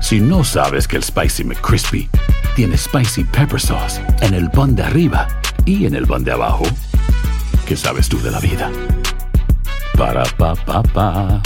Si 0.00 0.20
no 0.20 0.44
sabes 0.44 0.86
que 0.86 0.96
el 0.96 1.02
Spicy 1.02 1.44
McCrispy 1.44 2.08
tiene 2.54 2.76
Spicy 2.76 3.24
Pepper 3.24 3.60
Sauce 3.60 4.00
en 4.20 4.34
el 4.34 4.50
pan 4.50 4.76
de 4.76 4.82
arriba 4.82 5.26
y 5.64 5.86
en 5.86 5.94
el 5.94 6.06
pan 6.06 6.22
de 6.24 6.32
abajo, 6.32 6.64
¿qué 7.66 7.76
sabes 7.76 8.08
tú 8.08 8.20
de 8.20 8.30
la 8.30 8.40
vida? 8.40 8.70
Para, 9.96 10.24
pa, 10.36 10.54
pa, 10.54 10.82
pa. 10.82 11.42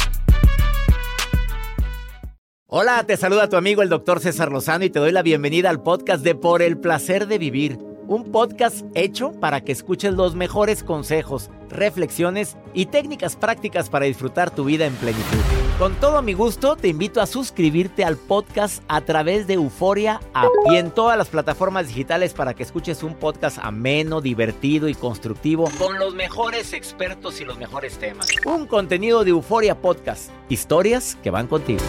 Hola, 2.66 3.04
te 3.04 3.16
saluda 3.16 3.48
tu 3.48 3.56
amigo 3.56 3.82
el 3.82 3.88
doctor 3.88 4.20
César 4.20 4.52
Lozano 4.52 4.84
y 4.84 4.90
te 4.90 5.00
doy 5.00 5.12
la 5.12 5.22
bienvenida 5.22 5.70
al 5.70 5.82
podcast 5.82 6.22
de 6.22 6.34
Por 6.34 6.62
el 6.62 6.78
Placer 6.78 7.26
de 7.26 7.38
Vivir 7.38 7.78
un 8.10 8.32
podcast 8.32 8.84
hecho 8.96 9.30
para 9.30 9.60
que 9.60 9.70
escuches 9.70 10.14
los 10.14 10.34
mejores 10.34 10.82
consejos, 10.82 11.48
reflexiones 11.68 12.56
y 12.74 12.86
técnicas 12.86 13.36
prácticas 13.36 13.88
para 13.88 14.06
disfrutar 14.06 14.50
tu 14.50 14.64
vida 14.64 14.84
en 14.84 14.94
plenitud. 14.94 15.59
Con 15.80 15.94
todo 15.94 16.20
mi 16.20 16.34
gusto, 16.34 16.76
te 16.76 16.88
invito 16.88 17.22
a 17.22 17.26
suscribirte 17.26 18.04
al 18.04 18.18
podcast 18.18 18.82
a 18.86 19.00
través 19.00 19.46
de 19.46 19.54
Euforia 19.54 20.20
App 20.34 20.50
y 20.70 20.76
en 20.76 20.90
todas 20.90 21.16
las 21.16 21.28
plataformas 21.28 21.88
digitales 21.88 22.34
para 22.34 22.52
que 22.52 22.62
escuches 22.62 23.02
un 23.02 23.14
podcast 23.14 23.56
ameno, 23.62 24.20
divertido 24.20 24.90
y 24.90 24.94
constructivo 24.94 25.70
con 25.78 25.98
los 25.98 26.14
mejores 26.14 26.74
expertos 26.74 27.40
y 27.40 27.46
los 27.46 27.56
mejores 27.56 27.96
temas. 27.96 28.28
Un 28.44 28.66
contenido 28.66 29.24
de 29.24 29.30
Euforia 29.30 29.80
Podcast, 29.80 30.28
historias 30.50 31.16
que 31.22 31.30
van 31.30 31.46
contigo. 31.46 31.80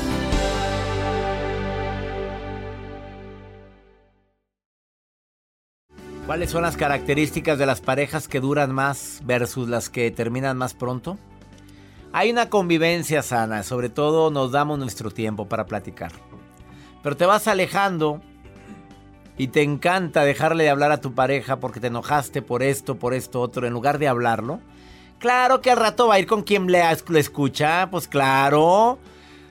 ¿Cuáles 6.26 6.50
son 6.50 6.62
las 6.62 6.78
características 6.78 7.60
de 7.60 7.66
las 7.66 7.82
parejas 7.82 8.30
que 8.30 8.40
duran 8.40 8.72
más 8.72 9.20
versus 9.26 9.68
las 9.68 9.90
que 9.90 10.12
terminan 10.12 10.58
más 10.58 10.74
pronto? 10.74 11.18
Hay 12.14 12.30
una 12.30 12.50
convivencia 12.50 13.22
sana, 13.22 13.64
sobre 13.64 13.90
todo 13.90 14.32
nos 14.32 14.52
damos 14.52 14.78
nuestro 14.78 15.12
tiempo 15.12 15.48
para 15.48 15.66
platicar. 15.66 16.12
Pero 17.02 17.16
te 17.16 17.26
vas 17.26 17.48
alejando 17.48 18.22
y 19.38 19.48
te 19.48 19.64
encanta 19.64 20.26
dejarle 20.26 20.66
de 20.66 20.70
hablar 20.70 20.92
a 20.92 21.00
tu 21.00 21.14
pareja 21.14 21.60
porque 21.62 21.80
te 21.80 21.88
enojaste 21.88 22.42
por 22.42 22.64
esto, 22.64 22.96
por 23.00 23.14
esto, 23.14 23.40
otro, 23.40 23.66
en 23.66 23.72
lugar 23.72 23.98
de 23.98 24.10
hablarlo. 24.10 24.60
Claro 25.20 25.62
que 25.62 25.72
al 25.72 25.78
rato 25.78 26.08
va 26.08 26.16
a 26.16 26.20
ir 26.20 26.28
con 26.28 26.44
quien 26.44 26.68
le 26.68 26.84
escucha, 27.18 27.88
pues 27.90 28.10
claro. 28.10 29.00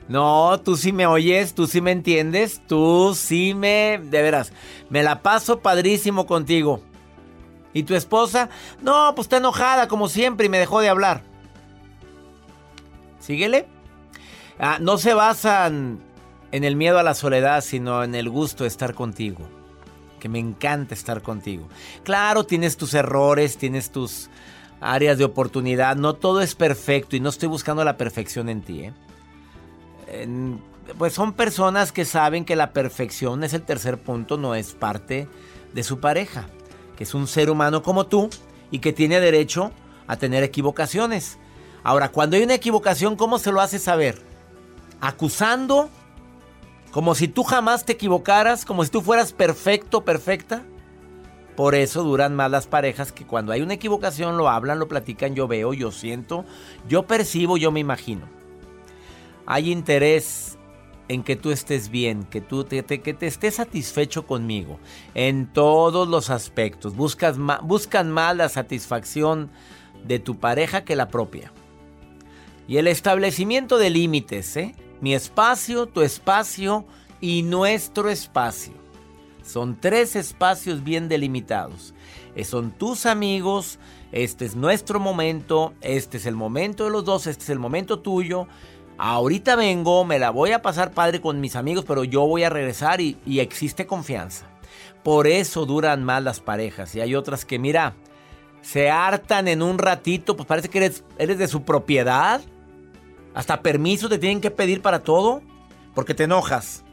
No, 0.08 0.60
tú 0.60 0.76
sí 0.76 0.92
me 0.92 1.06
oyes, 1.06 1.54
tú 1.54 1.66
sí 1.66 1.80
me 1.80 1.92
entiendes, 1.92 2.60
tú 2.66 3.14
sí 3.14 3.54
me... 3.54 4.00
De 4.02 4.20
veras, 4.20 4.52
me 4.90 5.02
la 5.02 5.22
paso 5.22 5.60
padrísimo 5.60 6.26
contigo. 6.26 6.82
¿Y 7.72 7.84
tu 7.84 7.94
esposa? 7.94 8.50
No, 8.82 9.14
pues 9.14 9.26
está 9.26 9.38
enojada 9.38 9.88
como 9.88 10.08
siempre 10.08 10.46
y 10.46 10.48
me 10.50 10.58
dejó 10.58 10.80
de 10.80 10.88
hablar. 10.88 11.29
Síguele. 13.20 13.66
Ah, 14.58 14.78
no 14.80 14.98
se 14.98 15.14
basan 15.14 16.00
en 16.52 16.64
el 16.64 16.76
miedo 16.76 16.98
a 16.98 17.02
la 17.02 17.14
soledad, 17.14 17.62
sino 17.62 18.02
en 18.02 18.14
el 18.14 18.28
gusto 18.28 18.64
de 18.64 18.68
estar 18.68 18.94
contigo. 18.94 19.48
Que 20.18 20.28
me 20.28 20.38
encanta 20.38 20.94
estar 20.94 21.22
contigo. 21.22 21.68
Claro, 22.02 22.44
tienes 22.44 22.76
tus 22.76 22.94
errores, 22.94 23.56
tienes 23.56 23.90
tus 23.90 24.28
áreas 24.80 25.18
de 25.18 25.24
oportunidad. 25.24 25.96
No 25.96 26.14
todo 26.14 26.40
es 26.40 26.54
perfecto 26.54 27.16
y 27.16 27.20
no 27.20 27.28
estoy 27.28 27.48
buscando 27.48 27.84
la 27.84 27.96
perfección 27.96 28.48
en 28.48 28.62
ti, 28.62 28.84
¿eh? 28.84 28.92
pues 30.98 31.12
son 31.12 31.34
personas 31.34 31.92
que 31.92 32.04
saben 32.04 32.44
que 32.44 32.56
la 32.56 32.72
perfección 32.72 33.44
es 33.44 33.54
el 33.54 33.62
tercer 33.62 33.98
punto, 33.98 34.36
no 34.36 34.56
es 34.56 34.72
parte 34.72 35.28
de 35.72 35.82
su 35.84 36.00
pareja, 36.00 36.46
que 36.96 37.04
es 37.04 37.14
un 37.14 37.28
ser 37.28 37.48
humano 37.48 37.82
como 37.82 38.06
tú 38.06 38.28
y 38.72 38.80
que 38.80 38.92
tiene 38.92 39.20
derecho 39.20 39.70
a 40.08 40.16
tener 40.16 40.42
equivocaciones. 40.42 41.38
Ahora, 41.82 42.10
cuando 42.10 42.36
hay 42.36 42.42
una 42.42 42.54
equivocación, 42.54 43.16
¿cómo 43.16 43.38
se 43.38 43.52
lo 43.52 43.60
hace 43.60 43.78
saber? 43.78 44.20
¿Acusando? 45.00 45.88
¿Como 46.90 47.14
si 47.14 47.28
tú 47.28 47.42
jamás 47.42 47.84
te 47.84 47.92
equivocaras? 47.92 48.64
¿Como 48.64 48.84
si 48.84 48.90
tú 48.90 49.00
fueras 49.00 49.32
perfecto, 49.32 50.04
perfecta? 50.04 50.62
Por 51.56 51.74
eso 51.74 52.02
duran 52.02 52.34
más 52.34 52.50
las 52.50 52.66
parejas 52.66 53.12
que 53.12 53.26
cuando 53.26 53.52
hay 53.52 53.62
una 53.62 53.74
equivocación 53.74 54.36
lo 54.36 54.48
hablan, 54.48 54.78
lo 54.78 54.88
platican, 54.88 55.34
yo 55.34 55.46
veo, 55.46 55.72
yo 55.74 55.92
siento, 55.92 56.44
yo 56.88 57.06
percibo, 57.06 57.56
yo 57.56 57.70
me 57.70 57.80
imagino 57.80 58.40
hay 59.50 59.72
interés 59.72 60.56
en 61.08 61.24
que 61.24 61.34
tú 61.34 61.50
estés 61.50 61.88
bien, 61.90 62.22
que 62.22 62.40
tú 62.40 62.62
te, 62.62 62.84
que 62.84 63.14
te 63.14 63.26
estés 63.26 63.56
satisfecho 63.56 64.24
conmigo 64.28 64.78
en 65.14 65.52
todos 65.52 66.06
los 66.06 66.30
aspectos. 66.30 66.94
Buscas 66.94 67.36
buscan 67.64 68.12
más 68.12 68.36
la 68.36 68.48
satisfacción 68.48 69.50
de 70.04 70.20
tu 70.20 70.38
pareja 70.38 70.84
que 70.84 70.94
la 70.94 71.08
propia. 71.08 71.52
Y 72.70 72.78
el 72.78 72.86
establecimiento 72.86 73.76
de 73.78 73.90
límites, 73.90 74.56
¿eh? 74.56 74.74
Mi 75.02 75.12
espacio, 75.12 75.86
tu 75.86 76.02
espacio 76.02 76.86
y 77.20 77.42
nuestro 77.42 78.08
espacio. 78.08 78.72
Son 79.42 79.78
tres 79.78 80.14
espacios 80.14 80.84
bien 80.84 81.08
delimitados. 81.08 81.92
Eh, 82.36 82.44
son 82.44 82.70
tus 82.70 83.04
amigos, 83.06 83.78
este 84.12 84.46
es 84.46 84.54
nuestro 84.54 85.00
momento, 85.00 85.74
este 85.80 86.18
es 86.18 86.26
el 86.26 86.36
momento 86.36 86.84
de 86.84 86.90
los 86.90 87.04
dos, 87.04 87.26
este 87.26 87.42
es 87.42 87.50
el 87.50 87.58
momento 87.58 87.98
tuyo 87.98 88.46
ahorita 89.00 89.56
vengo, 89.56 90.04
me 90.04 90.18
la 90.18 90.30
voy 90.30 90.52
a 90.52 90.60
pasar 90.60 90.92
padre 90.92 91.20
con 91.20 91.40
mis 91.40 91.56
amigos, 91.56 91.84
pero 91.88 92.04
yo 92.04 92.26
voy 92.26 92.44
a 92.44 92.50
regresar 92.50 93.00
y, 93.00 93.16
existe 93.26 93.86
confianza. 93.86 94.46
Por 95.02 95.26
eso 95.26 95.64
duran 95.64 96.04
más 96.04 96.22
las 96.22 96.40
parejas. 96.40 96.94
Y 96.94 97.00
hay 97.00 97.14
otras 97.14 97.46
que, 97.46 97.58
mira, 97.58 97.94
se 98.60 98.90
hartan 98.90 99.48
en 99.48 99.62
un 99.62 99.78
ratito, 99.78 100.36
pues 100.36 100.46
parece 100.46 100.68
que 100.68 100.78
eres, 100.78 101.02
eres 101.18 101.38
de 101.38 101.48
su 101.48 101.62
propiedad. 101.62 102.42
Hasta 103.34 103.62
permiso 103.62 104.08
te 104.08 104.18
tienen 104.18 104.40
que 104.40 104.50
pedir 104.50 104.82
para 104.82 105.02
todo, 105.02 105.42
porque 105.94 106.14
te 106.14 106.24
enojas. 106.24 106.84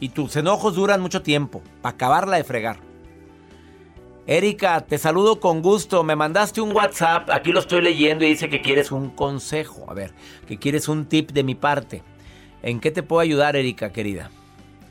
Y 0.00 0.10
tus 0.10 0.36
enojos 0.36 0.74
duran 0.74 1.00
mucho 1.00 1.22
tiempo, 1.22 1.62
para 1.80 1.94
acabarla 1.94 2.36
de 2.36 2.44
fregar. 2.44 2.78
Erika, 4.26 4.80
te 4.80 4.98
saludo 4.98 5.38
con 5.38 5.62
gusto. 5.62 6.02
Me 6.02 6.16
mandaste 6.16 6.60
un 6.60 6.74
WhatsApp, 6.74 7.30
aquí 7.30 7.52
lo 7.52 7.60
estoy 7.60 7.80
leyendo 7.80 8.24
y 8.24 8.30
dice 8.30 8.48
que 8.48 8.60
quieres 8.60 8.90
un 8.90 9.10
consejo. 9.10 9.86
A 9.88 9.94
ver, 9.94 10.12
que 10.46 10.58
quieres 10.58 10.88
un 10.88 11.06
tip 11.06 11.30
de 11.30 11.44
mi 11.44 11.54
parte. 11.54 12.02
¿En 12.62 12.80
qué 12.80 12.90
te 12.90 13.04
puedo 13.04 13.20
ayudar, 13.20 13.54
Erika, 13.54 13.92
querida? 13.92 14.30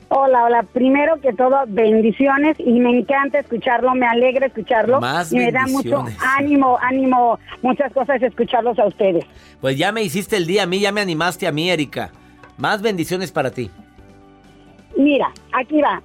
Hola, 0.09 0.45
hola. 0.45 0.63
Primero 0.71 1.19
que 1.19 1.33
todo, 1.33 1.57
bendiciones 1.67 2.57
y 2.59 2.79
me 2.79 2.91
encanta 2.99 3.39
escucharlo, 3.39 3.95
me 3.95 4.05
alegra 4.05 4.47
escucharlo. 4.47 5.01
Más 5.01 5.33
y 5.33 5.37
me 5.37 5.51
da 5.51 5.65
mucho 5.67 6.05
ánimo, 6.37 6.77
ánimo, 6.81 7.39
muchas 7.61 7.91
cosas 7.91 8.21
escucharlos 8.21 8.77
a 8.77 8.85
ustedes. 8.85 9.25
Pues 9.61 9.77
ya 9.77 9.91
me 9.91 10.03
hiciste 10.03 10.37
el 10.37 10.45
día 10.45 10.63
a 10.63 10.65
mí, 10.67 10.79
ya 10.79 10.91
me 10.91 11.01
animaste 11.01 11.47
a 11.47 11.51
mí, 11.51 11.69
Erika. 11.69 12.11
Más 12.57 12.81
bendiciones 12.81 13.31
para 13.31 13.51
ti. 13.51 13.71
Mira, 14.95 15.31
aquí 15.53 15.81
va. 15.81 16.01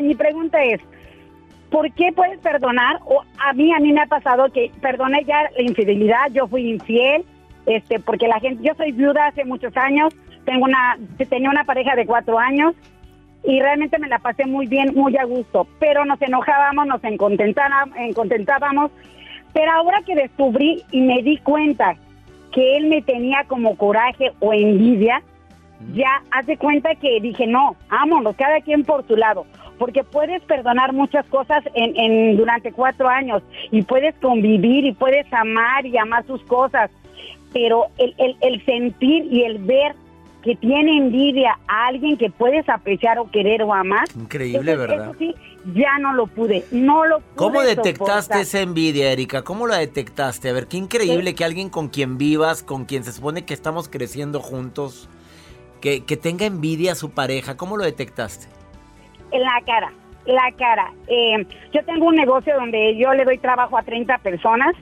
mi 0.00 0.14
pregunta 0.14 0.62
es, 0.62 0.80
¿por 1.70 1.92
qué 1.92 2.12
puedes 2.14 2.38
perdonar? 2.40 3.00
O 3.04 3.22
a 3.38 3.52
mí, 3.54 3.72
a 3.74 3.78
mí 3.80 3.92
me 3.92 4.02
ha 4.02 4.06
pasado 4.06 4.50
que 4.52 4.70
perdoné 4.80 5.24
ya 5.24 5.42
la 5.56 5.62
infidelidad, 5.62 6.30
yo 6.32 6.46
fui 6.46 6.70
infiel, 6.70 7.24
este, 7.66 7.98
porque 7.98 8.28
la 8.28 8.40
gente, 8.40 8.62
yo 8.62 8.72
soy 8.76 8.92
viuda 8.92 9.26
hace 9.26 9.44
muchos 9.44 9.76
años, 9.76 10.14
tengo 10.44 10.64
una, 10.64 10.98
tenía 11.28 11.50
una 11.50 11.64
pareja 11.64 11.94
de 11.94 12.06
cuatro 12.06 12.38
años 12.38 12.74
y 13.44 13.60
realmente 13.60 13.98
me 13.98 14.08
la 14.08 14.18
pasé 14.18 14.46
muy 14.46 14.66
bien, 14.66 14.92
muy 14.94 15.16
a 15.16 15.24
gusto, 15.24 15.66
pero 15.78 16.04
nos 16.04 16.20
enojábamos, 16.22 16.86
nos 16.86 17.02
encontentábamos, 17.04 18.90
pero 19.52 19.72
ahora 19.72 20.02
que 20.06 20.14
descubrí 20.14 20.82
y 20.90 21.00
me 21.00 21.22
di 21.22 21.38
cuenta 21.38 21.96
que 22.52 22.76
él 22.76 22.86
me 22.86 23.02
tenía 23.02 23.44
como 23.44 23.76
coraje 23.76 24.32
o 24.40 24.52
envidia, 24.52 25.22
ya 25.94 26.22
hace 26.30 26.56
cuenta 26.56 26.94
que 26.94 27.20
dije, 27.20 27.46
no, 27.46 27.76
vámonos, 27.90 28.36
cada 28.36 28.60
quien 28.60 28.84
por 28.84 29.06
su 29.06 29.16
lado 29.16 29.46
porque 29.82 30.04
puedes 30.04 30.40
perdonar 30.44 30.92
muchas 30.92 31.26
cosas 31.26 31.64
en, 31.74 32.36
durante 32.36 32.70
cuatro 32.70 33.08
años 33.08 33.42
y 33.72 33.82
puedes 33.82 34.14
convivir 34.16 34.84
y 34.84 34.92
puedes 34.92 35.26
amar 35.32 35.84
y 35.84 35.98
amar 35.98 36.24
sus 36.24 36.40
cosas, 36.44 36.88
pero 37.52 37.86
el, 37.98 38.14
el, 38.40 38.64
sentir 38.64 39.26
y 39.28 39.42
el 39.42 39.58
ver 39.58 39.96
que 40.42 40.56
tiene 40.56 40.96
envidia 40.96 41.58
a 41.68 41.86
alguien 41.86 42.16
que 42.16 42.30
puedes 42.30 42.68
apreciar 42.68 43.18
o 43.18 43.30
querer 43.30 43.62
o 43.62 43.72
amar. 43.72 44.08
Increíble, 44.18 44.76
¿verdad? 44.76 45.10
Eso 45.10 45.18
sí, 45.18 45.34
ya 45.74 45.98
no 45.98 46.12
lo 46.14 46.26
pude, 46.26 46.64
no 46.72 47.06
lo 47.06 47.20
pude. 47.20 47.36
¿Cómo 47.36 47.62
detectaste 47.62 48.40
esa 48.40 48.60
envidia, 48.60 49.12
Erika? 49.12 49.42
¿Cómo 49.42 49.66
la 49.66 49.78
detectaste? 49.78 50.50
A 50.50 50.52
ver, 50.52 50.66
qué 50.66 50.76
increíble 50.76 51.34
que 51.34 51.44
alguien 51.44 51.70
con 51.70 51.88
quien 51.88 52.18
vivas, 52.18 52.62
con 52.62 52.84
quien 52.84 53.04
se 53.04 53.12
supone 53.12 53.44
que 53.44 53.54
estamos 53.54 53.88
creciendo 53.88 54.40
juntos, 54.40 55.08
que, 55.80 56.04
que 56.04 56.16
tenga 56.16 56.44
envidia 56.44 56.92
a 56.92 56.94
su 56.96 57.10
pareja? 57.10 57.56
¿Cómo 57.56 57.76
lo 57.76 57.84
detectaste? 57.84 58.48
En 59.30 59.42
la 59.42 59.60
cara, 59.64 59.92
la 60.26 60.52
cara. 60.56 60.92
Eh, 61.06 61.46
yo 61.72 61.84
tengo 61.84 62.06
un 62.06 62.16
negocio 62.16 62.54
donde 62.56 62.96
yo 62.96 63.12
le 63.14 63.24
doy 63.24 63.38
trabajo 63.38 63.78
a 63.78 63.82
30 63.82 64.18
personas. 64.18 64.74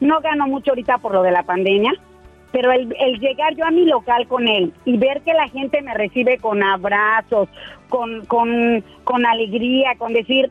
No 0.00 0.20
gano 0.20 0.46
mucho 0.46 0.72
ahorita 0.72 0.98
por 0.98 1.12
lo 1.12 1.22
de 1.22 1.30
la 1.30 1.42
pandemia, 1.42 1.92
pero 2.52 2.72
el, 2.72 2.94
el 2.98 3.18
llegar 3.18 3.54
yo 3.54 3.64
a 3.64 3.70
mi 3.70 3.84
local 3.84 4.26
con 4.26 4.48
él 4.48 4.72
y 4.84 4.96
ver 4.96 5.20
que 5.22 5.34
la 5.34 5.48
gente 5.48 5.82
me 5.82 5.94
recibe 5.94 6.38
con 6.38 6.62
abrazos, 6.62 7.48
con, 7.88 8.24
con, 8.26 8.82
con 9.04 9.26
alegría, 9.26 9.94
con 9.98 10.12
decir, 10.12 10.50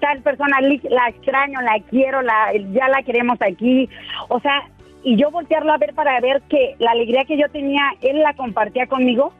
tal 0.00 0.20
persona 0.22 0.58
la 0.60 1.08
extraño, 1.08 1.60
la 1.62 1.80
quiero, 1.90 2.22
la, 2.22 2.52
ya 2.72 2.88
la 2.88 3.02
queremos 3.02 3.38
aquí. 3.40 3.88
O 4.28 4.40
sea, 4.40 4.68
y 5.02 5.16
yo 5.16 5.30
voltearlo 5.30 5.72
a 5.72 5.78
ver 5.78 5.94
para 5.94 6.20
ver 6.20 6.42
que 6.48 6.74
la 6.78 6.90
alegría 6.90 7.24
que 7.24 7.38
yo 7.38 7.48
tenía, 7.48 7.82
él 8.02 8.20
la 8.20 8.34
compartía 8.34 8.86
conmigo. 8.86 9.32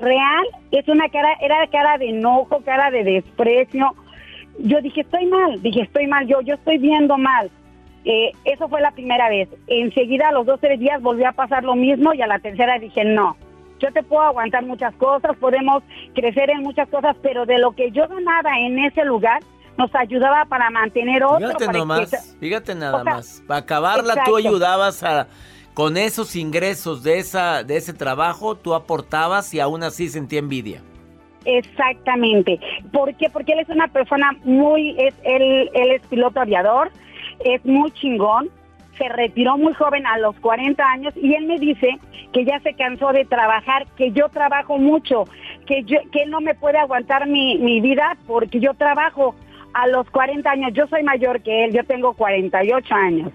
Real, 0.00 0.44
es 0.72 0.88
una 0.88 1.08
cara, 1.10 1.36
era 1.40 1.64
cara 1.68 1.96
de 1.96 2.08
enojo, 2.08 2.60
cara 2.64 2.90
de 2.90 3.04
desprecio. 3.04 3.94
Yo 4.58 4.80
dije, 4.80 5.02
estoy 5.02 5.26
mal, 5.26 5.62
dije, 5.62 5.82
estoy 5.82 6.08
mal, 6.08 6.26
yo, 6.26 6.40
yo 6.40 6.54
estoy 6.54 6.78
viendo 6.78 7.16
mal. 7.18 7.50
Eh, 8.04 8.32
eso 8.44 8.68
fue 8.68 8.80
la 8.80 8.90
primera 8.90 9.28
vez. 9.28 9.48
Enseguida, 9.66 10.28
a 10.28 10.32
los 10.32 10.46
dos, 10.46 10.60
tres 10.60 10.80
días, 10.80 11.00
volvió 11.00 11.28
a 11.28 11.32
pasar 11.32 11.64
lo 11.64 11.74
mismo 11.74 12.14
y 12.14 12.22
a 12.22 12.26
la 12.26 12.38
tercera 12.38 12.78
dije, 12.78 13.04
no, 13.04 13.36
yo 13.78 13.92
te 13.92 14.02
puedo 14.02 14.22
aguantar 14.22 14.64
muchas 14.64 14.94
cosas, 14.94 15.36
podemos 15.36 15.82
crecer 16.14 16.50
en 16.50 16.62
muchas 16.62 16.88
cosas, 16.88 17.16
pero 17.22 17.46
de 17.46 17.58
lo 17.58 17.72
que 17.72 17.90
yo 17.90 18.06
ganaba 18.08 18.58
en 18.58 18.78
ese 18.78 19.04
lugar, 19.04 19.42
nos 19.76 19.94
ayudaba 19.94 20.44
para 20.46 20.70
mantener 20.70 21.24
otro. 21.24 21.48
Fíjate 21.48 21.78
nomás, 21.78 22.36
fíjate 22.38 22.74
nada 22.74 23.02
más. 23.04 23.42
Para 23.46 23.60
acabarla 23.60 24.24
tú 24.24 24.36
ayudabas 24.36 25.02
a 25.02 25.28
con 25.74 25.96
esos 25.96 26.36
ingresos 26.36 27.02
de 27.02 27.18
esa 27.18 27.64
de 27.64 27.76
ese 27.76 27.94
trabajo, 27.94 28.56
tú 28.56 28.74
aportabas 28.74 29.52
y 29.54 29.60
aún 29.60 29.82
así 29.82 30.08
sentía 30.08 30.38
envidia. 30.38 30.82
Exactamente. 31.44 32.60
¿Por 32.92 33.14
qué? 33.16 33.28
Porque 33.30 33.52
él 33.52 33.60
es 33.60 33.68
una 33.68 33.88
persona 33.88 34.32
muy 34.44 34.94
es 34.98 35.14
él 35.24 35.70
él 35.72 35.90
es 35.92 36.02
piloto 36.02 36.40
aviador, 36.40 36.90
es 37.44 37.64
muy 37.64 37.90
chingón. 37.92 38.48
Se 38.98 39.08
retiró 39.08 39.56
muy 39.56 39.72
joven 39.72 40.06
a 40.06 40.18
los 40.18 40.38
40 40.40 40.84
años 40.84 41.14
y 41.16 41.34
él 41.34 41.46
me 41.46 41.58
dice 41.58 41.98
que 42.32 42.44
ya 42.44 42.60
se 42.60 42.74
cansó 42.74 43.12
de 43.12 43.24
trabajar, 43.24 43.86
que 43.96 44.12
yo 44.12 44.28
trabajo 44.28 44.78
mucho, 44.78 45.24
que 45.66 45.82
yo, 45.84 45.98
que 46.12 46.24
él 46.24 46.30
no 46.30 46.40
me 46.40 46.54
puede 46.54 46.78
aguantar 46.78 47.26
mi, 47.26 47.58
mi 47.58 47.80
vida 47.80 48.16
porque 48.26 48.60
yo 48.60 48.74
trabajo 48.74 49.34
a 49.74 49.86
los 49.86 50.08
40 50.10 50.50
años, 50.50 50.72
yo 50.74 50.86
soy 50.86 51.02
mayor 51.02 51.40
que 51.42 51.64
él, 51.64 51.72
yo 51.72 51.84
tengo 51.84 52.12
48 52.14 52.94
años. 52.94 53.32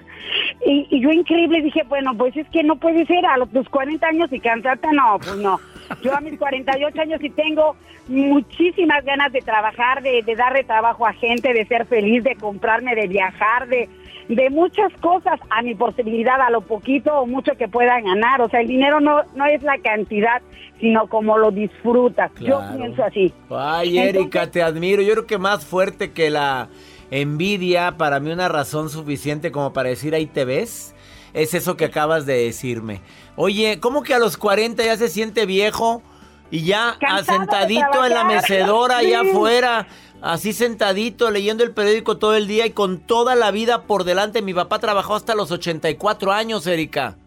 Y, 0.65 0.87
y 0.89 1.01
yo 1.01 1.11
increíble 1.11 1.61
dije, 1.61 1.83
bueno, 1.87 2.15
pues 2.15 2.35
es 2.37 2.47
que 2.49 2.63
no 2.63 2.75
puede 2.75 3.05
ser 3.05 3.25
a 3.25 3.37
los 3.37 3.49
tus 3.49 3.67
40 3.69 4.05
años 4.07 4.31
y 4.31 4.39
cansarte, 4.39 4.87
no, 4.93 5.17
pues 5.19 5.37
no. 5.37 5.59
Yo 6.01 6.15
a 6.15 6.21
mis 6.21 6.37
48 6.37 7.01
años 7.01 7.23
y 7.23 7.29
tengo 7.29 7.75
muchísimas 8.07 9.03
ganas 9.03 9.31
de 9.31 9.41
trabajar, 9.41 10.01
de, 10.01 10.21
de 10.23 10.35
darle 10.35 10.63
trabajo 10.63 11.05
a 11.05 11.13
gente, 11.13 11.53
de 11.53 11.65
ser 11.65 11.85
feliz, 11.85 12.23
de 12.23 12.35
comprarme, 12.35 12.95
de 12.95 13.07
viajar, 13.07 13.67
de, 13.67 13.89
de 14.29 14.49
muchas 14.49 14.91
cosas 15.01 15.39
a 15.49 15.61
mi 15.61 15.75
posibilidad, 15.75 16.39
a 16.41 16.49
lo 16.49 16.61
poquito 16.61 17.13
o 17.13 17.25
mucho 17.25 17.53
que 17.57 17.67
pueda 17.67 17.99
ganar. 18.01 18.41
O 18.41 18.49
sea, 18.49 18.61
el 18.61 18.67
dinero 18.67 18.99
no, 18.99 19.21
no 19.35 19.45
es 19.45 19.61
la 19.63 19.77
cantidad, 19.79 20.41
sino 20.79 21.07
como 21.07 21.37
lo 21.37 21.51
disfrutas. 21.51 22.31
Yo 22.39 22.61
pienso 22.75 23.03
así. 23.03 23.33
Ay, 23.49 23.97
Erika, 23.97 24.49
te 24.51 24.61
admiro. 24.61 25.01
Yo 25.01 25.13
creo 25.13 25.27
que 25.27 25.37
más 25.37 25.65
fuerte 25.65 26.11
que 26.11 26.29
la 26.29 26.69
envidia, 27.11 27.97
para 27.97 28.19
mí 28.19 28.31
una 28.31 28.49
razón 28.49 28.89
suficiente 28.89 29.51
como 29.51 29.71
para 29.73 29.89
decir 29.89 30.13
ahí 30.13 30.25
te 30.25 30.45
ves, 30.45 30.93
es 31.37 31.53
eso 31.53 31.77
que 31.77 31.85
acabas 31.85 32.25
de 32.25 32.45
decirme. 32.45 33.01
Oye, 33.35 33.79
¿cómo 33.79 34.01
que 34.01 34.15
a 34.15 34.19
los 34.19 34.37
40 34.37 34.83
ya 34.83 34.97
se 34.97 35.07
siente 35.07 35.45
viejo? 35.45 36.01
Y 36.49 36.63
ya 36.63 36.97
sentadito 37.23 38.05
en 38.05 38.13
la 38.13 38.23
mecedora, 38.23 38.97
allá 38.97 39.21
afuera, 39.21 39.87
así 40.21 40.53
sentadito, 40.53 41.29
leyendo 41.29 41.63
el 41.63 41.73
periódico 41.73 42.17
todo 42.17 42.35
el 42.35 42.47
día 42.47 42.65
y 42.65 42.71
con 42.71 42.99
toda 42.99 43.35
la 43.35 43.51
vida 43.51 43.83
por 43.83 44.03
delante. 44.03 44.41
Mi 44.41 44.53
papá 44.53 44.79
trabajó 44.79 45.13
hasta 45.13 45.35
los 45.35 45.51
84 45.51 46.31
años, 46.31 46.65
Erika. 46.65 47.17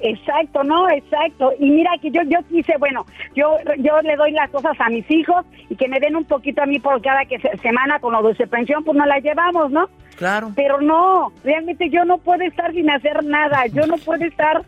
Exacto, 0.00 0.64
no, 0.64 0.88
exacto. 0.90 1.52
Y 1.58 1.70
mira 1.70 1.90
que 2.02 2.10
yo 2.10 2.22
yo 2.24 2.38
quise, 2.48 2.76
bueno, 2.78 3.06
yo 3.34 3.56
yo 3.78 4.00
le 4.02 4.16
doy 4.16 4.32
las 4.32 4.50
cosas 4.50 4.74
a 4.80 4.88
mis 4.90 5.08
hijos 5.10 5.44
y 5.68 5.76
que 5.76 5.88
me 5.88 6.00
den 6.00 6.16
un 6.16 6.24
poquito 6.24 6.62
a 6.62 6.66
mí 6.66 6.78
por 6.80 7.00
cada 7.00 7.24
que 7.26 7.38
semana 7.62 8.00
con 8.00 8.12
lo 8.12 8.22
de 8.22 8.46
pensión, 8.46 8.82
pues 8.84 8.96
nos 8.96 9.06
la 9.06 9.18
llevamos, 9.20 9.70
¿no? 9.70 9.88
Claro. 10.16 10.52
Pero 10.56 10.80
no, 10.80 11.32
realmente 11.44 11.90
yo 11.90 12.04
no 12.04 12.18
puedo 12.18 12.42
estar 12.42 12.72
sin 12.72 12.90
hacer 12.90 13.24
nada, 13.24 13.66
yo 13.66 13.86
no 13.86 13.96
puedo 13.98 14.24
estar 14.24 14.64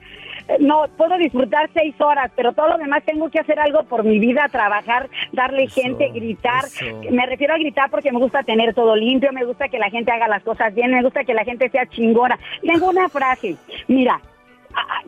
no, 0.60 0.84
puedo 0.96 1.18
disfrutar 1.18 1.68
seis 1.74 1.94
horas, 2.00 2.30
pero 2.34 2.52
todo 2.52 2.68
lo 2.68 2.78
demás 2.78 3.02
tengo 3.04 3.28
que 3.30 3.38
hacer 3.38 3.58
algo 3.60 3.84
por 3.84 4.04
mi 4.04 4.18
vida, 4.18 4.48
trabajar, 4.50 5.08
darle 5.32 5.68
gente, 5.68 6.08
gritar. 6.10 6.64
Me 7.10 7.26
refiero 7.26 7.54
a 7.54 7.58
gritar 7.58 7.90
porque 7.90 8.12
me 8.12 8.18
gusta 8.18 8.42
tener 8.42 8.74
todo 8.74 8.96
limpio, 8.96 9.32
me 9.32 9.44
gusta 9.44 9.68
que 9.68 9.78
la 9.78 9.90
gente 9.90 10.10
haga 10.10 10.26
las 10.26 10.42
cosas 10.42 10.74
bien, 10.74 10.90
me 10.90 11.02
gusta 11.02 11.24
que 11.24 11.34
la 11.34 11.44
gente 11.44 11.68
sea 11.68 11.86
chingona. 11.86 12.38
Tengo 12.62 12.88
una 12.88 13.08
frase, 13.08 13.56
mira, 13.88 14.20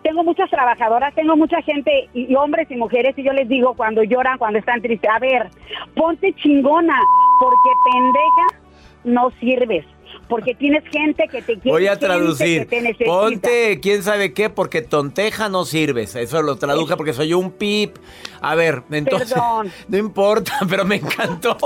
tengo 0.03 0.25
muchas 0.25 0.51
trabajadoras, 0.51 1.15
tengo 1.15 1.37
mucha 1.37 1.63
gente, 1.63 2.11
y, 2.13 2.35
hombres 2.35 2.71
y 2.71 2.77
mujeres, 2.77 3.17
y 3.17 3.23
yo 3.23 3.33
les 3.33 3.49
digo 3.49 3.75
cuando 3.75 4.03
lloran, 4.03 4.39
cuando 4.39 4.59
están 4.59 4.83
tristes, 4.83 5.11
a 5.11 5.19
ver, 5.19 5.49
ponte 5.95 6.35
chingona, 6.35 6.99
porque 7.39 7.71
pendeja 7.85 8.71
no 9.05 9.31
sirves 9.41 9.87
porque 10.29 10.55
tienes 10.55 10.85
gente 10.91 11.27
que 11.29 11.43
te 11.43 11.55
quiere. 11.55 11.71
Voy 11.71 11.87
a 11.87 11.99
traducir. 11.99 12.69
Ponte, 13.05 13.81
quién 13.81 14.03
sabe 14.03 14.33
qué, 14.33 14.51
porque 14.51 14.83
tonteja 14.83 15.49
no 15.49 15.65
sirves. 15.65 16.15
Eso 16.17 16.43
lo 16.43 16.57
traduje 16.57 16.97
porque 16.97 17.13
soy 17.13 17.35
un 17.35 17.51
pip. 17.51 17.97
A 18.41 18.55
ver, 18.55 18.83
entonces. 18.91 19.33
Perdón. 19.33 19.71
No 19.89 19.99
importa, 19.99 20.53
pero 20.69 20.85
me 20.85 20.97
encantó. 20.97 21.57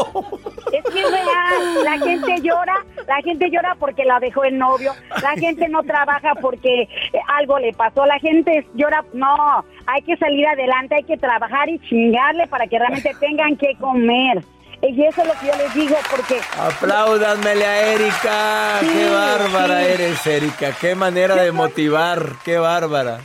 Es 0.72 0.82
que 0.92 1.00
es 1.00 1.10
real. 1.10 1.84
La 1.84 1.98
gente 1.98 2.40
llora, 2.42 2.84
la 3.06 3.22
gente 3.22 3.50
llora 3.50 3.76
porque 3.78 4.04
la 4.04 4.18
dejó 4.18 4.44
el 4.44 4.56
novio. 4.56 4.92
La 5.22 5.32
gente 5.32 5.68
no 5.68 5.82
trabaja 5.82 6.34
porque 6.40 6.88
algo 7.28 7.58
le 7.58 7.72
pasó. 7.74 8.06
La 8.06 8.18
gente 8.18 8.66
llora. 8.74 9.04
No, 9.12 9.64
hay 9.86 10.02
que 10.02 10.16
salir 10.16 10.46
adelante, 10.46 10.94
hay 10.96 11.04
que 11.04 11.16
trabajar 11.18 11.68
y 11.68 11.78
chingarle 11.80 12.46
para 12.46 12.66
que 12.66 12.78
realmente 12.78 13.12
tengan 13.20 13.56
que 13.56 13.76
comer. 13.78 14.42
Y 14.82 15.02
eso 15.02 15.22
es 15.22 15.28
lo 15.28 15.34
que 15.40 15.46
yo 15.46 15.56
les 15.56 15.74
digo 15.74 15.96
porque... 16.10 16.40
Apláudanmele 16.58 17.64
a 17.64 17.94
Erika. 17.94 18.80
qué 18.80 19.10
bárbara 19.10 19.82
eres, 19.86 20.26
Erika. 20.26 20.76
Qué 20.78 20.94
manera 20.94 21.36
de 21.36 21.52
motivar. 21.52 22.36
Qué 22.44 22.58
bárbara. 22.58 23.20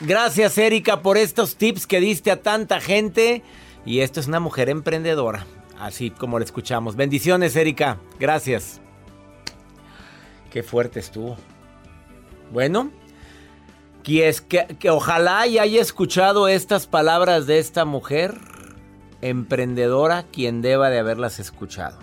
Gracias, 0.00 0.56
Erika, 0.56 1.02
por 1.02 1.18
estos 1.18 1.56
tips 1.56 1.86
que 1.86 2.00
diste 2.00 2.30
a 2.30 2.40
tanta 2.40 2.80
gente. 2.80 3.42
Y 3.84 4.00
esto 4.00 4.20
es 4.20 4.28
una 4.28 4.40
mujer 4.40 4.68
emprendedora, 4.68 5.46
así 5.78 6.10
como 6.10 6.38
la 6.38 6.44
escuchamos. 6.44 6.96
Bendiciones, 6.96 7.56
Erika. 7.56 7.98
Gracias. 8.18 8.80
Qué 10.50 10.62
fuerte 10.62 11.00
estuvo. 11.00 11.36
Bueno, 12.52 12.90
que, 14.02 14.34
que, 14.48 14.76
que 14.78 14.90
ojalá 14.90 15.46
y 15.46 15.58
haya 15.58 15.80
escuchado 15.80 16.48
estas 16.48 16.86
palabras 16.86 17.46
de 17.46 17.58
esta 17.58 17.84
mujer 17.84 18.34
emprendedora 19.22 20.24
quien 20.24 20.62
deba 20.62 20.90
de 20.90 20.98
haberlas 20.98 21.38
escuchado. 21.38 21.98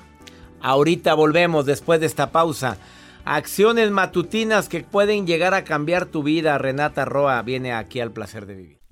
Ahorita 0.61 1.13
volvemos 1.13 1.65
después 1.65 1.99
de 1.99 2.05
esta 2.05 2.31
pausa. 2.31 2.77
Acciones 3.25 3.91
matutinas 3.91 4.69
que 4.69 4.83
pueden 4.83 5.27
llegar 5.27 5.53
a 5.53 5.63
cambiar 5.63 6.05
tu 6.05 6.23
vida. 6.23 6.57
Renata 6.57 7.05
Roa 7.05 7.41
viene 7.41 7.73
aquí 7.73 7.99
al 7.99 8.11
placer 8.11 8.45
de 8.45 8.55
vivir 8.55 8.77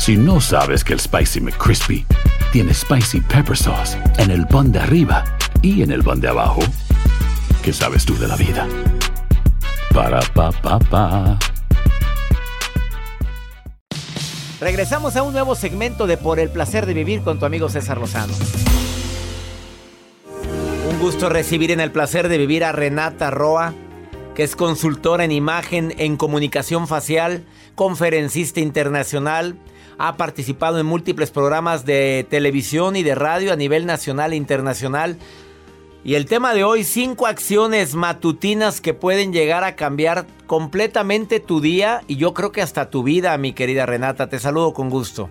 Si 0.00 0.16
no 0.16 0.40
sabes 0.40 0.82
que 0.82 0.94
el 0.94 0.98
Spicy 0.98 1.42
McCrispy 1.42 2.06
tiene 2.54 2.72
Spicy 2.72 3.20
Pepper 3.20 3.54
Sauce 3.54 3.98
en 4.16 4.30
el 4.30 4.46
pan 4.46 4.72
de 4.72 4.78
arriba 4.78 5.22
y 5.60 5.82
en 5.82 5.90
el 5.90 6.02
pan 6.02 6.22
de 6.22 6.28
abajo, 6.28 6.62
¿qué 7.62 7.70
sabes 7.74 8.06
tú 8.06 8.16
de 8.16 8.26
la 8.26 8.34
vida? 8.36 8.66
Para, 9.92 10.20
pa, 10.32 10.52
pa, 10.52 10.78
pa. 10.78 11.38
Regresamos 14.58 15.16
a 15.16 15.22
un 15.22 15.34
nuevo 15.34 15.54
segmento 15.54 16.06
de 16.06 16.16
Por 16.16 16.40
el 16.40 16.48
placer 16.48 16.86
de 16.86 16.94
vivir 16.94 17.20
con 17.20 17.38
tu 17.38 17.44
amigo 17.44 17.68
César 17.68 17.98
Lozano. 17.98 18.32
Un 20.90 20.98
gusto 20.98 21.28
recibir 21.28 21.72
en 21.72 21.80
el 21.80 21.92
placer 21.92 22.30
de 22.30 22.38
vivir 22.38 22.64
a 22.64 22.72
Renata 22.72 23.30
Roa, 23.30 23.74
que 24.34 24.44
es 24.44 24.56
consultora 24.56 25.24
en 25.24 25.30
imagen 25.30 25.94
en 25.98 26.16
comunicación 26.16 26.88
facial, 26.88 27.44
conferencista 27.74 28.60
internacional 28.60 29.58
ha 30.00 30.16
participado 30.16 30.80
en 30.80 30.86
múltiples 30.86 31.30
programas 31.30 31.84
de 31.84 32.26
televisión 32.30 32.96
y 32.96 33.02
de 33.02 33.14
radio 33.14 33.52
a 33.52 33.56
nivel 33.56 33.84
nacional 33.84 34.32
e 34.32 34.36
internacional. 34.36 35.18
Y 36.02 36.14
el 36.14 36.24
tema 36.24 36.54
de 36.54 36.64
hoy, 36.64 36.84
cinco 36.84 37.26
acciones 37.26 37.94
matutinas 37.94 38.80
que 38.80 38.94
pueden 38.94 39.30
llegar 39.30 39.62
a 39.62 39.76
cambiar 39.76 40.24
completamente 40.46 41.38
tu 41.38 41.60
día 41.60 42.00
y 42.08 42.16
yo 42.16 42.32
creo 42.32 42.50
que 42.50 42.62
hasta 42.62 42.88
tu 42.88 43.02
vida, 43.02 43.36
mi 43.36 43.52
querida 43.52 43.84
Renata. 43.84 44.30
Te 44.30 44.38
saludo 44.38 44.72
con 44.72 44.88
gusto. 44.88 45.28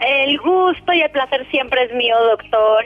El 0.00 0.38
gusto 0.38 0.92
y 0.92 1.00
el 1.00 1.10
placer 1.10 1.48
siempre 1.50 1.84
es 1.84 1.94
mío, 1.94 2.14
doctor. 2.28 2.84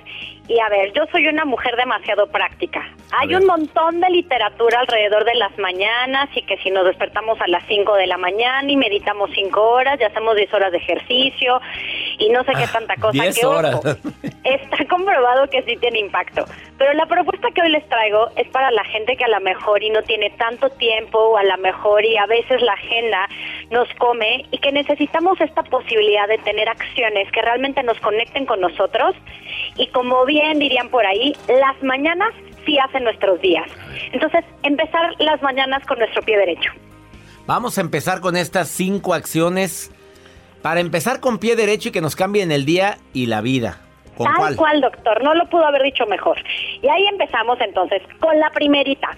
Y 0.49 0.59
a 0.59 0.68
ver, 0.68 0.92
yo 0.92 1.04
soy 1.12 1.28
una 1.28 1.44
mujer 1.44 1.76
demasiado 1.76 2.26
práctica. 2.26 2.85
Hay 3.18 3.35
un 3.35 3.47
montón 3.47 4.00
de 4.00 4.11
literatura 4.11 4.80
alrededor 4.80 5.25
de 5.25 5.35
las 5.35 5.56
mañanas 5.59 6.28
y 6.35 6.42
que 6.42 6.56
si 6.59 6.70
nos 6.70 6.85
despertamos 6.85 7.40
a 7.40 7.47
las 7.49 7.64
5 7.66 7.94
de 7.94 8.06
la 8.06 8.18
mañana 8.18 8.70
y 8.70 8.76
meditamos 8.76 9.30
5 9.35 9.61
horas 9.61 10.00
y 10.00 10.04
hacemos 10.04 10.37
10 10.37 10.52
horas 10.54 10.73
de 10.73 10.78
ejercicio 10.78 11.61
y 12.18 12.28
no 12.30 12.42
sé 12.44 12.52
qué 12.52 12.64
ah, 12.64 12.70
tanta 12.73 12.97
cosa. 12.97 13.25
que, 13.32 13.47
horas. 13.47 13.80
está 14.44 14.85
comprobado 14.88 15.49
que 15.50 15.62
sí 15.62 15.76
tiene 15.76 16.00
impacto. 16.00 16.44
Pero 16.78 16.94
la 16.94 17.06
propuesta 17.06 17.49
que 17.54 17.62
hoy 17.62 17.70
les 17.70 17.87
traigo 17.88 18.28
es 18.37 18.49
para 18.49 18.70
la 18.70 18.85
gente 18.85 19.16
que 19.16 19.25
a 19.25 19.28
lo 19.28 19.40
mejor 19.40 19.82
y 19.82 19.90
no 19.90 20.02
tiene 20.02 20.30
tanto 20.30 20.70
tiempo 20.70 21.18
o 21.18 21.37
a 21.37 21.44
lo 21.44 21.59
mejor 21.59 22.04
y 22.04 22.16
a 22.16 22.26
veces 22.26 22.62
la 22.62 22.73
agenda 22.73 23.28
nos 23.70 23.88
come 23.99 24.47
y 24.50 24.59
que 24.59 24.73
necesitamos 24.73 25.40
esta 25.40 25.62
posibilidad 25.64 26.26
de 26.28 26.38
tener 26.38 26.68
acciones 26.68 27.30
que 27.32 27.42
realmente 27.42 27.82
nos 27.82 27.99
conecten 28.00 28.47
con 28.47 28.61
nosotros 28.61 29.14
y 29.76 29.88
como 29.88 30.25
bien 30.25 30.39
dirían 30.59 30.88
por 30.88 31.04
ahí, 31.06 31.37
las 31.49 31.82
mañanas 31.82 32.32
sí 32.64 32.78
hacen 32.78 33.04
nuestros 33.04 33.40
días. 33.40 33.68
Entonces, 34.12 34.44
empezar 34.62 35.14
las 35.18 35.40
mañanas 35.42 35.85
con 35.87 35.99
nuestro 35.99 36.23
pie 36.23 36.37
derecho. 36.37 36.70
Vamos 37.47 37.78
a 37.78 37.80
empezar 37.80 38.20
con 38.20 38.37
estas 38.37 38.68
cinco 38.68 39.14
acciones 39.14 39.90
para 40.62 40.80
empezar 40.80 41.20
con 41.20 41.38
pie 41.38 41.56
derecho 41.56 41.88
y 41.88 41.92
que 41.92 42.00
nos 42.00 42.16
cambien 42.16 42.52
el 42.52 42.64
día 42.64 42.99
y 43.12 43.26
la 43.26 43.40
vida. 43.40 43.80
Tal 44.18 44.54
cual, 44.56 44.82
doctor, 44.82 45.23
no 45.25 45.35
lo 45.35 45.49
pudo 45.49 45.64
haber 45.64 45.82
dicho 45.82 46.04
mejor. 46.06 46.37
Y 46.82 46.88
ahí 46.88 47.06
empezamos 47.06 47.59
entonces 47.61 48.02
con 48.18 48.38
la 48.38 48.50
primerita. 48.50 49.16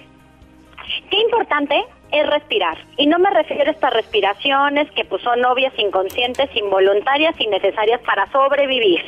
Qué 1.10 1.20
importante 1.20 1.82
es 2.12 2.26
respirar. 2.28 2.78
Y 2.96 3.06
no 3.06 3.18
me 3.18 3.30
refiero 3.30 3.64
a 3.64 3.72
estas 3.72 3.92
respiraciones 3.92 4.90
que 4.92 5.04
pues, 5.04 5.22
son 5.22 5.44
obvias, 5.44 5.72
inconscientes, 5.76 6.48
involuntarias 6.54 7.34
y 7.38 7.48
necesarias 7.48 8.00
para 8.02 8.30
sobrevivir 8.30 9.02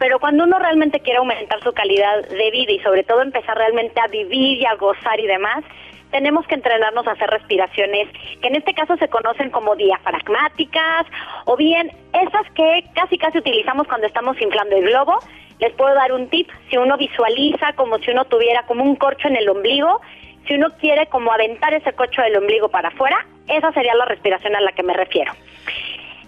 pero 0.00 0.18
cuando 0.18 0.44
uno 0.44 0.58
realmente 0.58 1.00
quiere 1.00 1.18
aumentar 1.18 1.62
su 1.62 1.72
calidad 1.74 2.26
de 2.26 2.50
vida 2.50 2.72
y 2.72 2.80
sobre 2.80 3.04
todo 3.04 3.20
empezar 3.20 3.56
realmente 3.56 4.00
a 4.00 4.06
vivir 4.06 4.58
y 4.58 4.64
a 4.64 4.74
gozar 4.76 5.20
y 5.20 5.26
demás, 5.26 5.62
tenemos 6.10 6.46
que 6.46 6.54
entrenarnos 6.54 7.06
a 7.06 7.12
hacer 7.12 7.28
respiraciones 7.28 8.08
que 8.40 8.48
en 8.48 8.56
este 8.56 8.72
caso 8.72 8.96
se 8.96 9.08
conocen 9.08 9.50
como 9.50 9.76
diafragmáticas 9.76 11.06
o 11.44 11.54
bien 11.54 11.92
esas 12.14 12.50
que 12.54 12.84
casi 12.94 13.18
casi 13.18 13.38
utilizamos 13.38 13.86
cuando 13.86 14.06
estamos 14.06 14.40
inflando 14.40 14.74
el 14.74 14.86
globo. 14.86 15.18
Les 15.58 15.72
puedo 15.74 15.94
dar 15.94 16.14
un 16.14 16.30
tip, 16.30 16.48
si 16.70 16.78
uno 16.78 16.96
visualiza 16.96 17.74
como 17.74 17.98
si 17.98 18.10
uno 18.10 18.24
tuviera 18.24 18.62
como 18.62 18.82
un 18.82 18.96
corcho 18.96 19.28
en 19.28 19.36
el 19.36 19.50
ombligo, 19.50 20.00
si 20.48 20.54
uno 20.54 20.68
quiere 20.80 21.08
como 21.08 21.30
aventar 21.30 21.74
ese 21.74 21.92
corcho 21.92 22.22
del 22.22 22.38
ombligo 22.38 22.70
para 22.70 22.88
afuera, 22.88 23.26
esa 23.48 23.70
sería 23.72 23.94
la 23.94 24.06
respiración 24.06 24.56
a 24.56 24.62
la 24.62 24.72
que 24.72 24.82
me 24.82 24.94
refiero. 24.94 25.32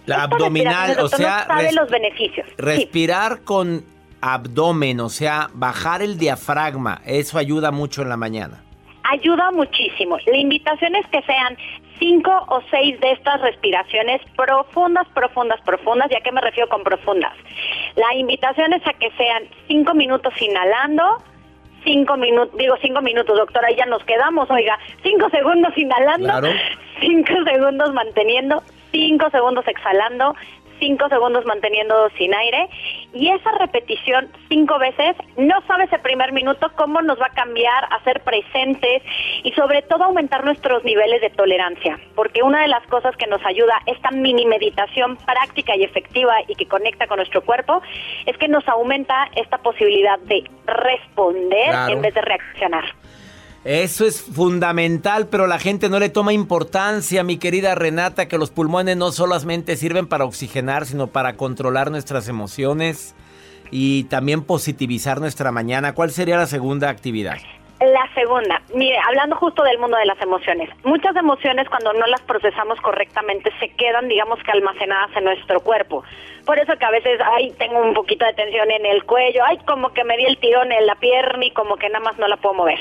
La 0.06 0.24
abdominal, 0.24 0.98
o 1.00 1.08
sea, 1.08 1.46
los 1.72 1.90
beneficios. 1.90 2.46
Respirar 2.58 3.42
con 3.42 3.84
abdomen, 4.20 5.00
o 5.00 5.08
sea, 5.08 5.48
bajar 5.52 6.02
el 6.02 6.18
diafragma, 6.18 7.00
eso 7.04 7.38
ayuda 7.38 7.70
mucho 7.70 8.02
en 8.02 8.08
la 8.08 8.16
mañana. 8.16 8.62
Ayuda 9.04 9.50
muchísimo. 9.50 10.16
La 10.26 10.36
invitación 10.36 10.94
es 10.94 11.06
que 11.08 11.22
sean 11.22 11.56
cinco 11.98 12.30
o 12.48 12.62
seis 12.70 12.98
de 13.00 13.12
estas 13.12 13.40
respiraciones 13.42 14.20
profundas, 14.36 15.06
profundas, 15.14 15.60
profundas. 15.62 16.10
¿Y 16.10 16.14
a 16.14 16.20
qué 16.20 16.32
me 16.32 16.40
refiero 16.40 16.68
con 16.68 16.82
profundas? 16.82 17.32
La 17.96 18.14
invitación 18.14 18.72
es 18.72 18.86
a 18.86 18.92
que 18.94 19.10
sean 19.12 19.44
cinco 19.68 19.94
minutos 19.94 20.32
inhalando, 20.40 21.22
cinco 21.84 22.16
minutos, 22.16 22.56
digo 22.56 22.76
cinco 22.80 23.02
minutos, 23.02 23.36
doctora, 23.36 23.70
ya 23.76 23.86
nos 23.86 24.04
quedamos, 24.04 24.50
oiga, 24.50 24.78
cinco 25.02 25.28
segundos 25.30 25.76
inhalando, 25.76 26.48
cinco 27.00 27.34
segundos 27.44 27.92
manteniendo, 27.92 28.62
5 28.92 29.30
segundos 29.30 29.66
exhalando, 29.66 30.34
5 30.78 31.08
segundos 31.08 31.44
manteniendo 31.46 32.10
sin 32.18 32.34
aire 32.34 32.68
y 33.14 33.28
esa 33.28 33.52
repetición 33.52 34.28
cinco 34.48 34.78
veces, 34.78 35.14
no 35.36 35.54
sabes 35.66 35.92
el 35.92 36.00
primer 36.00 36.32
minuto 36.32 36.70
cómo 36.76 37.00
nos 37.02 37.20
va 37.20 37.26
a 37.26 37.34
cambiar 37.34 37.84
a 37.90 38.02
ser 38.02 38.20
presentes 38.22 39.02
y 39.44 39.52
sobre 39.52 39.82
todo 39.82 40.04
aumentar 40.04 40.44
nuestros 40.44 40.82
niveles 40.82 41.20
de 41.20 41.30
tolerancia, 41.30 42.00
porque 42.16 42.42
una 42.42 42.62
de 42.62 42.68
las 42.68 42.84
cosas 42.88 43.16
que 43.16 43.28
nos 43.28 43.44
ayuda 43.46 43.74
esta 43.86 44.10
mini 44.10 44.44
meditación 44.44 45.16
práctica 45.16 45.76
y 45.76 45.84
efectiva 45.84 46.34
y 46.48 46.54
que 46.56 46.66
conecta 46.66 47.06
con 47.06 47.18
nuestro 47.18 47.42
cuerpo 47.42 47.80
es 48.26 48.36
que 48.38 48.48
nos 48.48 48.66
aumenta 48.66 49.28
esta 49.36 49.58
posibilidad 49.58 50.18
de 50.20 50.44
responder 50.66 51.90
en 51.90 52.02
vez 52.02 52.14
de 52.14 52.22
reaccionar. 52.22 52.84
Eso 53.64 54.04
es 54.04 54.20
fundamental, 54.20 55.28
pero 55.28 55.46
la 55.46 55.60
gente 55.60 55.88
no 55.88 56.00
le 56.00 56.08
toma 56.08 56.32
importancia, 56.32 57.22
mi 57.22 57.36
querida 57.36 57.76
Renata, 57.76 58.26
que 58.26 58.36
los 58.36 58.50
pulmones 58.50 58.96
no 58.96 59.12
solamente 59.12 59.76
sirven 59.76 60.08
para 60.08 60.24
oxigenar, 60.24 60.84
sino 60.84 61.06
para 61.06 61.36
controlar 61.36 61.92
nuestras 61.92 62.26
emociones 62.26 63.14
y 63.70 64.04
también 64.04 64.42
positivizar 64.42 65.20
nuestra 65.20 65.52
mañana. 65.52 65.94
¿Cuál 65.94 66.10
sería 66.10 66.36
la 66.36 66.48
segunda 66.48 66.88
actividad? 66.88 67.38
La 67.82 68.08
segunda, 68.14 68.62
mire, 68.72 68.96
hablando 69.08 69.34
justo 69.34 69.64
del 69.64 69.76
mundo 69.80 69.96
de 69.96 70.06
las 70.06 70.20
emociones, 70.22 70.70
muchas 70.84 71.16
emociones 71.16 71.68
cuando 71.68 71.92
no 71.92 72.06
las 72.06 72.22
procesamos 72.22 72.80
correctamente 72.80 73.50
se 73.58 73.70
quedan, 73.70 74.06
digamos 74.06 74.38
que 74.44 74.52
almacenadas 74.52 75.10
en 75.16 75.24
nuestro 75.24 75.58
cuerpo. 75.58 76.04
Por 76.46 76.60
eso 76.60 76.76
que 76.78 76.84
a 76.84 76.92
veces, 76.92 77.18
ay, 77.34 77.50
tengo 77.58 77.80
un 77.80 77.92
poquito 77.92 78.24
de 78.24 78.34
tensión 78.34 78.70
en 78.70 78.86
el 78.86 79.02
cuello, 79.02 79.42
ay, 79.44 79.58
como 79.66 79.92
que 79.92 80.04
me 80.04 80.16
di 80.16 80.26
el 80.26 80.38
tirón 80.38 80.70
en 80.70 80.86
la 80.86 80.94
pierna 80.94 81.44
y 81.44 81.50
como 81.50 81.74
que 81.76 81.88
nada 81.88 82.04
más 82.04 82.16
no 82.18 82.28
la 82.28 82.36
puedo 82.36 82.54
mover. 82.54 82.78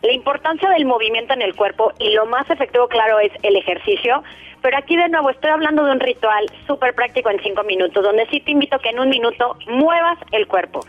La 0.00 0.12
importancia 0.12 0.70
del 0.70 0.86
movimiento 0.86 1.34
en 1.34 1.42
el 1.42 1.54
cuerpo 1.54 1.92
y 1.98 2.14
lo 2.14 2.24
más 2.24 2.48
efectivo, 2.48 2.88
claro, 2.88 3.20
es 3.20 3.32
el 3.42 3.54
ejercicio. 3.54 4.22
Pero 4.62 4.78
aquí 4.78 4.96
de 4.96 5.10
nuevo 5.10 5.28
estoy 5.28 5.50
hablando 5.50 5.84
de 5.84 5.92
un 5.92 6.00
ritual 6.00 6.46
súper 6.66 6.94
práctico 6.94 7.28
en 7.28 7.40
cinco 7.42 7.64
minutos, 7.64 8.02
donde 8.02 8.26
sí 8.28 8.40
te 8.40 8.52
invito 8.52 8.78
que 8.78 8.88
en 8.88 8.98
un 8.98 9.10
minuto 9.10 9.58
muevas 9.66 10.18
el 10.32 10.46
cuerpo. 10.46 10.80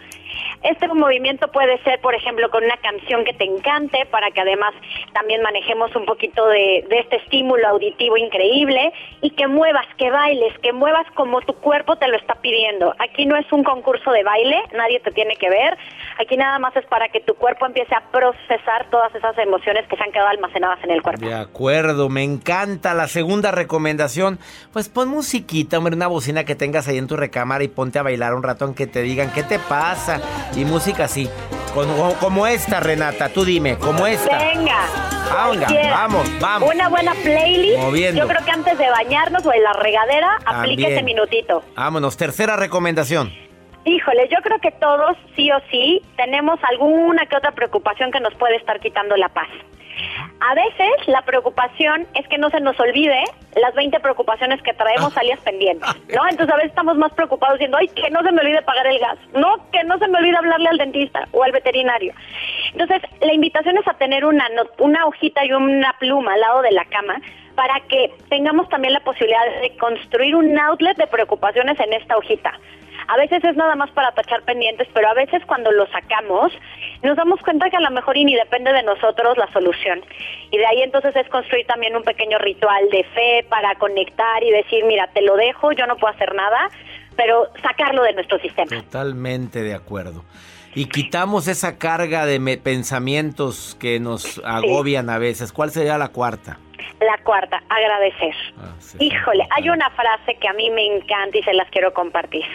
Este 0.63 0.87
movimiento 0.89 1.47
puede 1.51 1.81
ser, 1.83 2.01
por 2.01 2.13
ejemplo, 2.15 2.49
con 2.49 2.63
una 2.63 2.77
canción 2.77 3.23
que 3.23 3.33
te 3.33 3.45
encante, 3.45 4.05
para 4.11 4.29
que 4.31 4.41
además 4.41 4.73
también 5.13 5.41
manejemos 5.41 5.95
un 5.95 6.05
poquito 6.05 6.45
de, 6.47 6.85
este 6.89 7.17
estímulo 7.17 7.65
auditivo 7.67 8.17
increíble 8.17 8.91
y 9.21 9.31
que 9.31 9.47
muevas, 9.47 9.85
que 9.97 10.09
bailes, 10.11 10.57
que 10.59 10.73
muevas 10.73 11.05
como 11.15 11.41
tu 11.41 11.53
cuerpo 11.53 11.95
te 11.95 12.07
lo 12.07 12.17
está 12.17 12.35
pidiendo. 12.35 12.93
Aquí 12.99 13.25
no 13.25 13.37
es 13.37 13.49
un 13.51 13.63
concurso 13.63 14.11
de 14.11 14.23
baile, 14.23 14.61
nadie 14.73 14.99
te 14.99 15.11
tiene 15.11 15.35
que 15.35 15.49
ver. 15.49 15.77
Aquí 16.19 16.35
nada 16.35 16.59
más 16.59 16.75
es 16.75 16.85
para 16.87 17.07
que 17.07 17.21
tu 17.21 17.35
cuerpo 17.35 17.65
empiece 17.65 17.95
a 17.95 18.11
procesar 18.11 18.89
todas 18.89 19.13
esas 19.15 19.37
emociones 19.37 19.87
que 19.87 19.95
se 19.95 20.03
han 20.03 20.11
quedado 20.11 20.29
almacenadas 20.29 20.83
en 20.83 20.91
el 20.91 21.01
cuerpo. 21.01 21.25
De 21.25 21.33
acuerdo, 21.33 22.09
me 22.09 22.23
encanta. 22.23 22.93
La 22.93 23.07
segunda 23.07 23.51
recomendación, 23.51 24.39
pues 24.73 24.89
pon 24.89 25.07
musiquita, 25.07 25.77
hombre, 25.77 25.95
una 25.95 26.07
bocina 26.07 26.43
que 26.43 26.55
tengas 26.55 26.87
ahí 26.87 26.97
en 26.97 27.07
tu 27.07 27.15
recámara 27.15 27.63
y 27.63 27.69
ponte 27.69 27.99
a 27.99 28.03
bailar 28.03 28.33
un 28.33 28.43
rato 28.43 28.65
aunque 28.65 28.87
te 28.87 29.01
digan, 29.01 29.31
¿qué 29.33 29.43
te 29.43 29.59
pasa? 29.59 30.19
Y 30.55 30.65
música 30.65 31.05
así. 31.05 31.29
Como, 31.73 32.13
como 32.15 32.47
esta, 32.47 32.79
Renata, 32.79 33.29
tú 33.29 33.45
dime, 33.45 33.77
como 33.77 34.07
esta. 34.07 34.37
Venga. 34.39 34.85
vamos, 35.91 36.39
vamos. 36.39 36.73
Una 36.73 36.89
buena 36.89 37.13
playlist. 37.13 38.17
Yo 38.17 38.27
creo 38.27 38.43
que 38.43 38.51
antes 38.51 38.77
de 38.77 38.89
bañarnos 38.89 39.45
o 39.45 39.53
en 39.53 39.63
la 39.63 39.73
regadera, 39.73 40.37
aplique 40.45 40.93
ese 40.93 41.03
minutito. 41.03 41.63
Vámonos, 41.75 42.17
tercera 42.17 42.55
recomendación. 42.55 43.31
Híjole, 43.85 44.27
yo 44.29 44.37
creo 44.43 44.59
que 44.59 44.71
todos, 44.71 45.15
sí 45.35 45.51
o 45.51 45.59
sí, 45.71 46.01
tenemos 46.17 46.59
alguna 46.63 47.25
que 47.27 47.37
otra 47.37 47.51
preocupación 47.51 48.11
que 48.11 48.19
nos 48.19 48.33
puede 48.35 48.57
estar 48.57 48.79
quitando 48.79 49.15
la 49.15 49.29
paz. 49.29 49.47
A 50.41 50.55
veces 50.55 51.07
la 51.07 51.21
preocupación 51.23 52.07
es 52.15 52.27
que 52.27 52.37
no 52.37 52.49
se 52.49 52.61
nos 52.61 52.79
olvide 52.79 53.23
las 53.61 53.73
20 53.75 53.99
preocupaciones 53.99 54.61
que 54.61 54.73
traemos 54.73 55.15
ah. 55.15 55.19
alias 55.19 55.39
pendientes, 55.41 55.89
¿no? 56.15 56.27
Entonces 56.29 56.53
a 56.53 56.55
veces 56.55 56.69
estamos 56.69 56.97
más 56.97 57.11
preocupados 57.13 57.55
diciendo, 57.55 57.77
ay, 57.77 57.89
que 57.89 58.09
no 58.09 58.21
se 58.23 58.31
me 58.31 58.41
olvide 58.41 58.61
pagar 58.61 58.87
el 58.87 58.99
gas, 58.99 59.17
no, 59.33 59.69
que 59.71 59.83
no 59.83 59.97
se 59.97 60.07
me 60.07 60.17
olvide 60.17 60.37
hablarle 60.37 60.69
al 60.69 60.77
dentista 60.77 61.27
o 61.31 61.43
al 61.43 61.51
veterinario. 61.51 62.13
Entonces, 62.71 63.01
la 63.21 63.33
invitación 63.33 63.77
es 63.77 63.87
a 63.87 63.95
tener 63.95 64.23
una, 64.25 64.47
una 64.77 65.05
hojita 65.05 65.45
y 65.45 65.51
una 65.51 65.93
pluma 65.99 66.33
al 66.33 66.41
lado 66.41 66.61
de 66.61 66.71
la 66.71 66.85
cama 66.85 67.19
para 67.59 67.81
que 67.89 68.13
tengamos 68.29 68.69
también 68.69 68.93
la 68.93 69.01
posibilidad 69.01 69.43
de 69.61 69.75
construir 69.75 70.33
un 70.33 70.57
outlet 70.57 70.95
de 70.95 71.07
preocupaciones 71.07 71.77
en 71.77 71.91
esta 71.91 72.15
hojita. 72.15 72.57
A 73.09 73.17
veces 73.17 73.43
es 73.43 73.57
nada 73.57 73.75
más 73.75 73.91
para 73.91 74.13
tachar 74.13 74.43
pendientes, 74.43 74.87
pero 74.93 75.09
a 75.09 75.13
veces 75.13 75.43
cuando 75.45 75.69
lo 75.73 75.85
sacamos 75.87 76.53
nos 77.03 77.17
damos 77.17 77.41
cuenta 77.41 77.69
que 77.69 77.75
a 77.75 77.81
lo 77.81 77.91
mejor 77.91 78.15
y 78.15 78.23
ni 78.23 78.33
depende 78.33 78.71
de 78.71 78.83
nosotros 78.83 79.37
la 79.37 79.51
solución. 79.51 80.01
Y 80.51 80.57
de 80.57 80.65
ahí 80.67 80.83
entonces 80.83 81.13
es 81.17 81.27
construir 81.27 81.67
también 81.67 81.97
un 81.97 82.03
pequeño 82.03 82.37
ritual 82.37 82.89
de 82.91 83.03
fe 83.03 83.45
para 83.49 83.75
conectar 83.75 84.41
y 84.41 84.51
decir, 84.51 84.85
mira, 84.85 85.07
te 85.07 85.21
lo 85.21 85.35
dejo, 85.35 85.73
yo 85.73 85.85
no 85.85 85.97
puedo 85.97 86.13
hacer 86.13 86.33
nada, 86.33 86.69
pero 87.17 87.49
sacarlo 87.61 88.03
de 88.03 88.13
nuestro 88.13 88.39
sistema. 88.39 88.69
Totalmente 88.69 89.63
de 89.63 89.73
acuerdo. 89.73 90.23
Y 90.75 90.85
quitamos 90.85 91.49
esa 91.49 91.77
carga 91.77 92.25
de 92.25 92.39
pensamientos 92.57 93.75
que 93.81 93.99
nos 93.99 94.41
agobian 94.45 95.09
a 95.09 95.17
veces. 95.17 95.51
¿Cuál 95.51 95.71
sería 95.71 95.97
la 95.97 96.07
cuarta? 96.07 96.57
La 97.01 97.17
cuarta, 97.23 97.61
agradecer. 97.69 98.35
Ah, 98.57 98.75
sí. 98.79 98.97
Híjole, 98.99 99.47
hay 99.51 99.69
una 99.69 99.89
frase 99.91 100.35
que 100.35 100.47
a 100.47 100.53
mí 100.53 100.69
me 100.69 100.85
encanta 100.85 101.37
y 101.37 101.43
se 101.43 101.53
las 101.53 101.69
quiero 101.69 101.93
compartir. 101.93 102.45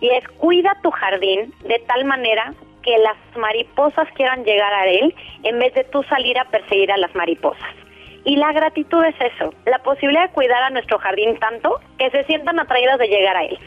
Y 0.00 0.08
es, 0.10 0.26
cuida 0.28 0.76
tu 0.82 0.90
jardín 0.90 1.52
de 1.64 1.78
tal 1.86 2.04
manera 2.04 2.52
que 2.82 2.98
las 2.98 3.16
mariposas 3.36 4.08
quieran 4.14 4.44
llegar 4.44 4.72
a 4.72 4.86
él 4.86 5.14
en 5.42 5.58
vez 5.58 5.72
de 5.74 5.84
tú 5.84 6.02
salir 6.04 6.38
a 6.38 6.44
perseguir 6.44 6.92
a 6.92 6.96
las 6.96 7.14
mariposas. 7.14 7.74
Y 8.24 8.36
la 8.36 8.52
gratitud 8.52 9.04
es 9.04 9.14
eso, 9.20 9.52
la 9.66 9.78
posibilidad 9.80 10.28
de 10.28 10.32
cuidar 10.32 10.62
a 10.62 10.70
nuestro 10.70 10.98
jardín 10.98 11.38
tanto 11.38 11.78
que 11.98 12.10
se 12.10 12.24
sientan 12.24 12.58
atraídas 12.58 12.98
de 12.98 13.08
llegar 13.08 13.36
a 13.36 13.44
él. 13.44 13.58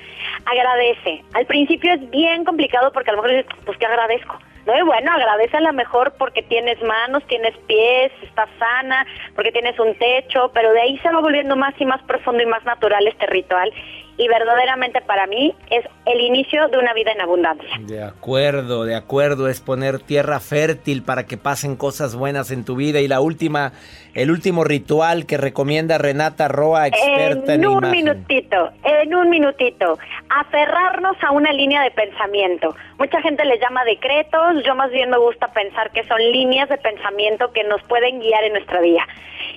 Agradece. 0.46 1.24
Al 1.34 1.46
principio 1.46 1.94
es 1.94 2.10
bien 2.10 2.44
complicado 2.44 2.92
porque 2.92 3.12
a 3.12 3.14
lo 3.14 3.22
mejor 3.22 3.38
dices, 3.38 3.64
pues 3.66 3.78
que 3.78 3.86
agradezco. 3.86 4.40
No, 4.68 4.78
y 4.78 4.82
bueno, 4.82 5.14
agradece 5.14 5.56
a 5.56 5.62
lo 5.62 5.72
mejor 5.72 6.12
porque 6.18 6.44
tienes 6.44 6.82
manos, 6.84 7.24
tienes 7.28 7.56
pies, 7.68 8.12
estás 8.22 8.50
sana, 8.60 9.08
porque 9.34 9.54
tienes 9.54 9.80
un 9.80 9.96
techo, 9.96 10.52
pero 10.54 10.74
de 10.74 10.82
ahí 10.82 10.98
se 10.98 11.10
va 11.10 11.22
volviendo 11.22 11.56
más 11.56 11.74
y 11.80 11.86
más 11.86 12.04
profundo 12.04 12.44
y 12.44 12.48
más 12.48 12.66
natural 12.66 13.08
este 13.08 13.28
ritual. 13.28 13.72
Y 14.18 14.28
verdaderamente 14.28 15.02
para 15.02 15.28
mí 15.28 15.54
es 15.70 15.86
el 16.06 16.22
inicio 16.22 16.68
de 16.70 16.78
una 16.80 16.94
vida 16.94 17.12
en 17.12 17.22
abundancia. 17.22 17.70
De 17.82 18.04
acuerdo, 18.04 18.84
de 18.84 18.96
acuerdo, 18.96 19.48
es 19.48 19.62
poner 19.62 20.00
tierra 20.00 20.40
fértil 20.40 21.04
para 21.04 21.26
que 21.28 21.38
pasen 21.38 21.76
cosas 21.76 22.16
buenas 22.16 22.50
en 22.50 22.66
tu 22.66 22.76
vida. 22.76 23.00
Y 23.00 23.08
la 23.08 23.22
última, 23.22 23.74
el 24.16 24.32
último 24.32 24.64
ritual 24.64 25.28
que 25.28 25.38
recomienda 25.38 26.00
Renata 26.00 26.48
Roa, 26.48 26.88
experta 26.88 27.54
en, 27.54 27.64
en 27.64 27.68
un 27.68 27.78
imagen. 27.78 27.92
minutito, 27.92 28.72
en 28.84 29.14
un 29.14 29.30
minutito, 29.30 30.00
aferrarnos 30.30 31.16
a 31.24 31.32
una 31.32 31.52
línea 31.54 31.84
de 31.84 31.92
pensamiento. 31.92 32.76
Mucha 32.98 33.22
gente 33.22 33.46
le 33.46 33.60
llama 33.60 33.84
decretos, 33.86 34.64
yo 34.66 34.74
más 34.74 34.90
bien 34.92 35.12
me 35.12 35.18
gusta 35.18 35.48
pensar 35.50 35.92
que 35.92 36.04
son 36.06 36.20
líneas 36.32 36.70
de 36.70 36.78
pensamiento 36.78 37.52
que 37.52 37.64
nos 37.66 37.84
pueden 37.84 38.20
guiar 38.20 38.44
en 38.46 38.54
nuestra 38.54 38.82
vida. 38.82 39.06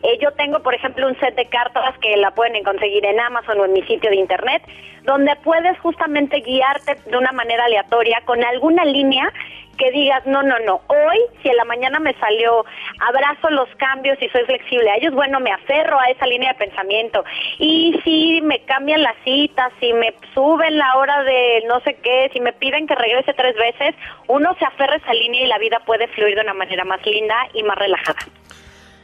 Eh, 0.03 0.19
yo 0.21 0.31
tengo, 0.33 0.61
por 0.61 0.75
ejemplo, 0.75 1.07
un 1.07 1.19
set 1.21 1.35
de 1.35 1.47
cartas 1.47 1.97
que 1.99 2.17
la 2.17 2.31
pueden 2.31 2.63
conseguir 2.65 3.05
en 3.05 3.21
Amazon 3.21 3.61
o 3.61 3.65
en 3.65 3.73
mi 3.73 3.83
sitio 3.83 4.11
de 4.11 4.17
internet, 4.17 4.63
donde 5.03 5.37
puedes 5.37 5.79
justamente 5.81 6.41
guiarte 6.41 6.97
de 7.07 7.17
una 7.17 7.33
manera 7.33 7.65
aleatoria 7.65 8.21
con 8.25 8.43
alguna 8.43 8.85
línea 8.85 9.33
que 9.81 9.91
digas, 9.93 10.27
no, 10.27 10.43
no, 10.43 10.59
no, 10.61 10.83
hoy 10.89 11.19
si 11.43 11.49
en 11.49 11.57
la 11.57 11.65
mañana 11.65 11.99
me 12.01 12.13
salió, 12.21 12.67
abrazo 13.01 13.49
los 13.49 13.69
cambios 13.77 14.19
y 14.21 14.29
soy 14.29 14.45
flexible 14.45 14.91
a 14.91 14.97
ellos, 14.97 15.15
bueno, 15.15 15.41
me 15.41 15.51
aferro 15.51 15.99
a 15.99 16.11
esa 16.11 16.27
línea 16.27 16.53
de 16.53 16.59
pensamiento. 16.59 17.25
Y 17.59 17.99
si 18.05 18.43
me 18.43 18.63
cambian 18.65 19.03
las 19.03 19.17
citas, 19.25 19.73
si 19.81 19.95
me 19.95 20.15
suben 20.35 20.77
la 20.77 20.97
hora 20.97 21.23
de 21.23 21.65
no 21.67 21.81
sé 21.81 21.95
qué, 22.03 22.29
si 22.33 22.41
me 22.41 22.53
piden 22.53 22.87
que 22.87 22.95
regrese 22.95 23.33
tres 23.33 23.57
veces, 23.57 23.95
uno 24.29 24.55
se 24.59 24.67
aferra 24.67 24.95
a 24.95 24.99
esa 24.99 25.15
línea 25.15 25.45
y 25.45 25.47
la 25.47 25.59
vida 25.59 25.81
puede 25.87 26.09
fluir 26.09 26.35
de 26.35 26.43
una 26.43 26.55
manera 26.55 26.85
más 26.85 27.05
linda 27.07 27.37
y 27.55 27.63
más 27.63 27.79
relajada. 27.79 28.21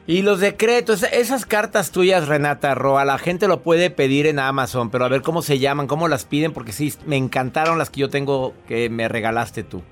Y 0.08 0.22
los 0.22 0.38
decretos, 0.40 1.02
esas 1.02 1.46
cartas 1.46 1.90
tuyas, 1.90 2.28
Renata 2.28 2.74
Roa, 2.76 3.04
la 3.04 3.18
gente 3.18 3.48
lo 3.48 3.62
puede 3.62 3.90
pedir 3.90 4.26
en 4.26 4.38
Amazon, 4.38 4.88
pero 4.90 5.04
a 5.04 5.08
ver 5.08 5.22
cómo 5.22 5.42
se 5.42 5.58
llaman, 5.58 5.88
cómo 5.88 6.06
las 6.06 6.24
piden, 6.24 6.52
porque 6.52 6.70
sí, 6.72 6.92
me 7.06 7.16
encantaron 7.16 7.76
las 7.78 7.90
que 7.90 8.00
yo 8.00 8.08
tengo 8.08 8.54
que 8.68 8.88
me 8.88 9.08
regalaste 9.08 9.64
tú. 9.64 9.82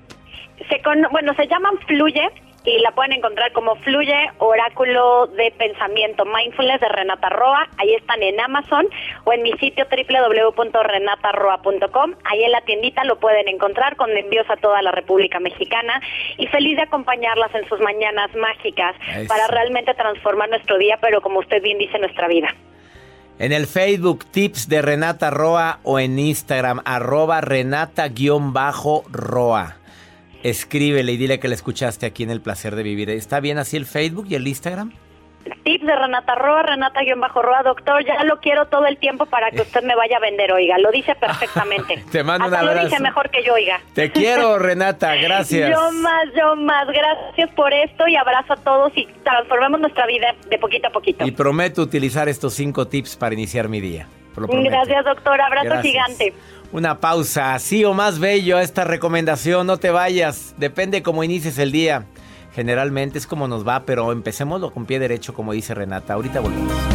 Se 0.69 0.81
con- 0.83 1.05
bueno, 1.11 1.33
se 1.35 1.45
llaman 1.47 1.73
Fluye 1.85 2.29
y 2.65 2.79
la 2.79 2.91
pueden 2.91 3.13
encontrar 3.13 3.51
como 3.51 3.75
Fluye 3.77 4.31
Oráculo 4.39 5.27
de 5.27 5.51
Pensamiento 5.51 6.25
Mindfulness 6.25 6.81
de 6.81 6.89
Renata 6.89 7.29
Roa. 7.29 7.69
Ahí 7.77 7.93
están 7.93 8.23
en 8.23 8.39
Amazon 8.39 8.87
o 9.23 9.33
en 9.33 9.43
mi 9.43 9.51
sitio 9.53 9.85
www.renataroa.com. 9.85 12.15
Ahí 12.23 12.43
en 12.43 12.51
la 12.51 12.61
tiendita 12.61 13.03
lo 13.03 13.19
pueden 13.19 13.47
encontrar 13.47 13.95
con 13.95 14.09
envíos 14.09 14.49
a 14.49 14.57
toda 14.57 14.81
la 14.81 14.89
República 14.91 15.39
Mexicana 15.39 16.01
y 16.37 16.47
feliz 16.47 16.77
de 16.77 16.83
acompañarlas 16.83 17.53
en 17.53 17.69
sus 17.69 17.79
mañanas 17.79 18.33
mágicas 18.35 18.95
Eso. 19.15 19.27
para 19.27 19.45
realmente 19.47 19.93
transformar 19.93 20.49
nuestro 20.49 20.79
día, 20.79 20.97
pero 20.99 21.21
como 21.21 21.37
usted 21.39 21.61
bien 21.61 21.77
dice, 21.77 21.99
nuestra 21.99 22.27
vida. 22.27 22.47
En 23.37 23.51
el 23.51 23.67
Facebook, 23.67 24.23
tips 24.31 24.69
de 24.69 24.81
Renata 24.81 25.29
Roa 25.29 25.79
o 25.83 25.99
en 25.99 26.17
Instagram, 26.17 26.81
arroba 26.85 27.41
Renata-Roa. 27.41 28.15
Escríbele 30.45 31.11
y 31.11 31.17
dile 31.17 31.39
que 31.39 31.47
la 31.47 31.55
escuchaste 31.55 32.05
aquí 32.05 32.21
en 32.21 32.29
El 32.29 32.39
Placer 32.39 32.75
de 32.75 32.83
Vivir. 32.83 33.09
¿Está 33.09 33.39
bien 33.39 33.57
así 33.57 33.77
el 33.77 33.87
Facebook 33.87 34.27
y 34.29 34.35
el 34.35 34.47
Instagram? 34.47 34.93
Tips 35.63 35.85
de 35.85 35.95
Renata 35.95 36.35
Roa, 36.35 36.61
Renata-Roa, 36.61 37.63
doctor, 37.63 38.05
ya 38.05 38.23
lo 38.25 38.39
quiero 38.39 38.67
todo 38.67 38.85
el 38.85 38.97
tiempo 38.97 39.25
para 39.25 39.49
que 39.49 39.61
usted 39.61 39.83
me 39.83 39.95
vaya 39.95 40.17
a 40.17 40.19
vender, 40.19 40.51
oiga, 40.51 40.77
lo 40.77 40.91
dice 40.91 41.15
perfectamente. 41.15 42.03
Te 42.11 42.23
mando 42.23 42.47
un 42.47 42.53
Hasta 42.53 42.63
lo 42.63 42.71
abrazo. 42.71 42.89
dice 42.89 43.01
mejor 43.01 43.31
que 43.31 43.43
yo, 43.43 43.55
oiga. 43.55 43.79
Te 43.95 44.11
quiero, 44.11 44.59
Renata, 44.59 45.15
gracias. 45.15 45.71
Yo 45.71 45.91
más, 45.93 46.25
yo 46.37 46.55
más, 46.55 46.87
gracias 46.87 47.49
por 47.55 47.73
esto 47.73 48.07
y 48.07 48.15
abrazo 48.15 48.53
a 48.53 48.57
todos 48.57 48.95
y 48.95 49.07
transformemos 49.23 49.79
nuestra 49.79 50.05
vida 50.05 50.35
de 50.47 50.59
poquito 50.59 50.89
a 50.89 50.91
poquito. 50.91 51.25
Y 51.25 51.31
prometo 51.31 51.81
utilizar 51.81 52.29
estos 52.29 52.53
cinco 52.53 52.87
tips 52.87 53.15
para 53.15 53.33
iniciar 53.33 53.67
mi 53.67 53.81
día. 53.81 54.07
Lo. 54.35 54.47
Gracias, 54.47 55.05
doctor, 55.05 55.41
abrazo 55.41 55.65
Gracias. 55.65 55.91
gigante. 55.91 56.33
Una 56.75 56.99
pausa, 56.99 57.55
así 57.55 57.85
o 57.85 57.93
más 57.93 58.19
bello 58.19 58.59
esta 58.59 58.83
recomendación, 58.83 59.65
no 59.65 59.77
te 59.77 59.91
vayas, 59.91 60.55
depende 60.57 61.03
cómo 61.03 61.23
inicies 61.23 61.57
el 61.57 61.71
día. 61.71 62.05
Generalmente 62.53 63.17
es 63.17 63.25
como 63.25 63.47
nos 63.47 63.65
va, 63.65 63.85
pero 63.85 64.11
empecémoslo 64.11 64.73
con 64.73 64.85
pie 64.85 64.99
derecho, 64.99 65.33
como 65.33 65.53
dice 65.53 65.73
Renata. 65.73 66.15
Ahorita 66.15 66.41
volvemos. 66.41 66.94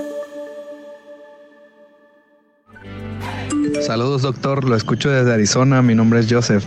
Saludos 3.79 4.21
doctor, 4.21 4.65
lo 4.65 4.75
escucho 4.75 5.09
desde 5.09 5.33
Arizona, 5.33 5.81
mi 5.81 5.95
nombre 5.95 6.19
es 6.19 6.27
Joseph. 6.29 6.63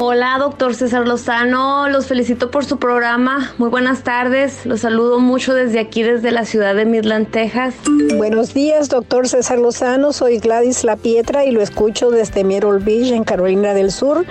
Hola, 0.00 0.36
doctor 0.38 0.74
César 0.74 1.06
Lozano, 1.06 1.88
los 1.88 2.06
felicito 2.06 2.50
por 2.50 2.64
su 2.64 2.78
programa. 2.78 3.52
Muy 3.58 3.68
buenas 3.68 4.02
tardes, 4.02 4.66
los 4.66 4.80
saludo 4.80 5.20
mucho 5.20 5.54
desde 5.54 5.78
aquí, 5.78 6.02
desde 6.02 6.30
la 6.30 6.44
ciudad 6.44 6.74
de 6.74 6.84
Midland, 6.84 7.30
Texas. 7.30 7.74
Buenos 8.16 8.54
días, 8.54 8.88
doctor 8.88 9.28
César 9.28 9.58
Lozano. 9.58 10.12
Soy 10.12 10.38
Gladys 10.38 10.84
La 10.84 10.96
Pietra 10.96 11.44
y 11.44 11.52
lo 11.52 11.62
escucho 11.62 12.10
desde 12.10 12.44
Myrtle 12.44 12.78
Beach, 12.80 13.12
en 13.12 13.24
Carolina 13.24 13.72
del 13.72 13.90
Sur, 13.90 14.24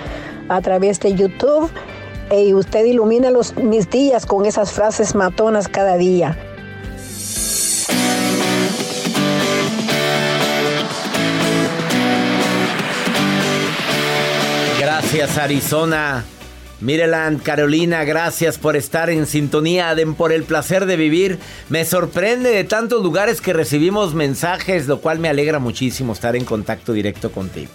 a 0.49 0.61
través 0.61 0.99
de 0.99 1.15
YouTube. 1.15 1.69
Y 2.31 2.53
usted 2.53 2.85
ilumina 2.85 3.31
los, 3.31 3.55
mis 3.55 3.89
días 3.89 4.25
con 4.25 4.45
esas 4.45 4.71
frases 4.71 5.15
matonas 5.15 5.67
cada 5.67 5.97
día. 5.97 6.37
Gracias 15.10 15.38
Arizona. 15.38 16.26
Mireland, 16.82 17.41
Carolina, 17.41 18.04
gracias 18.04 18.58
por 18.58 18.76
estar 18.76 19.10
en 19.10 19.26
sintonía 19.26 19.96
de 19.96 20.06
por 20.06 20.34
el 20.34 20.43
placer 20.43 20.86
de 20.86 20.98
vivir. 20.98 21.39
Me 21.70 21.86
sorprende 21.86 22.50
de 22.50 22.65
tantos 22.65 23.02
lugares 23.02 23.39
que 23.39 23.54
recibimos 23.54 24.13
mensajes, 24.13 24.86
lo 24.86 25.00
cual 25.00 25.20
me 25.20 25.30
alegra 25.30 25.60
muchísimo 25.60 26.12
estar 26.12 26.36
en 26.36 26.43
contacto 26.43 26.91
directo 26.91 27.32
contigo. 27.32 27.72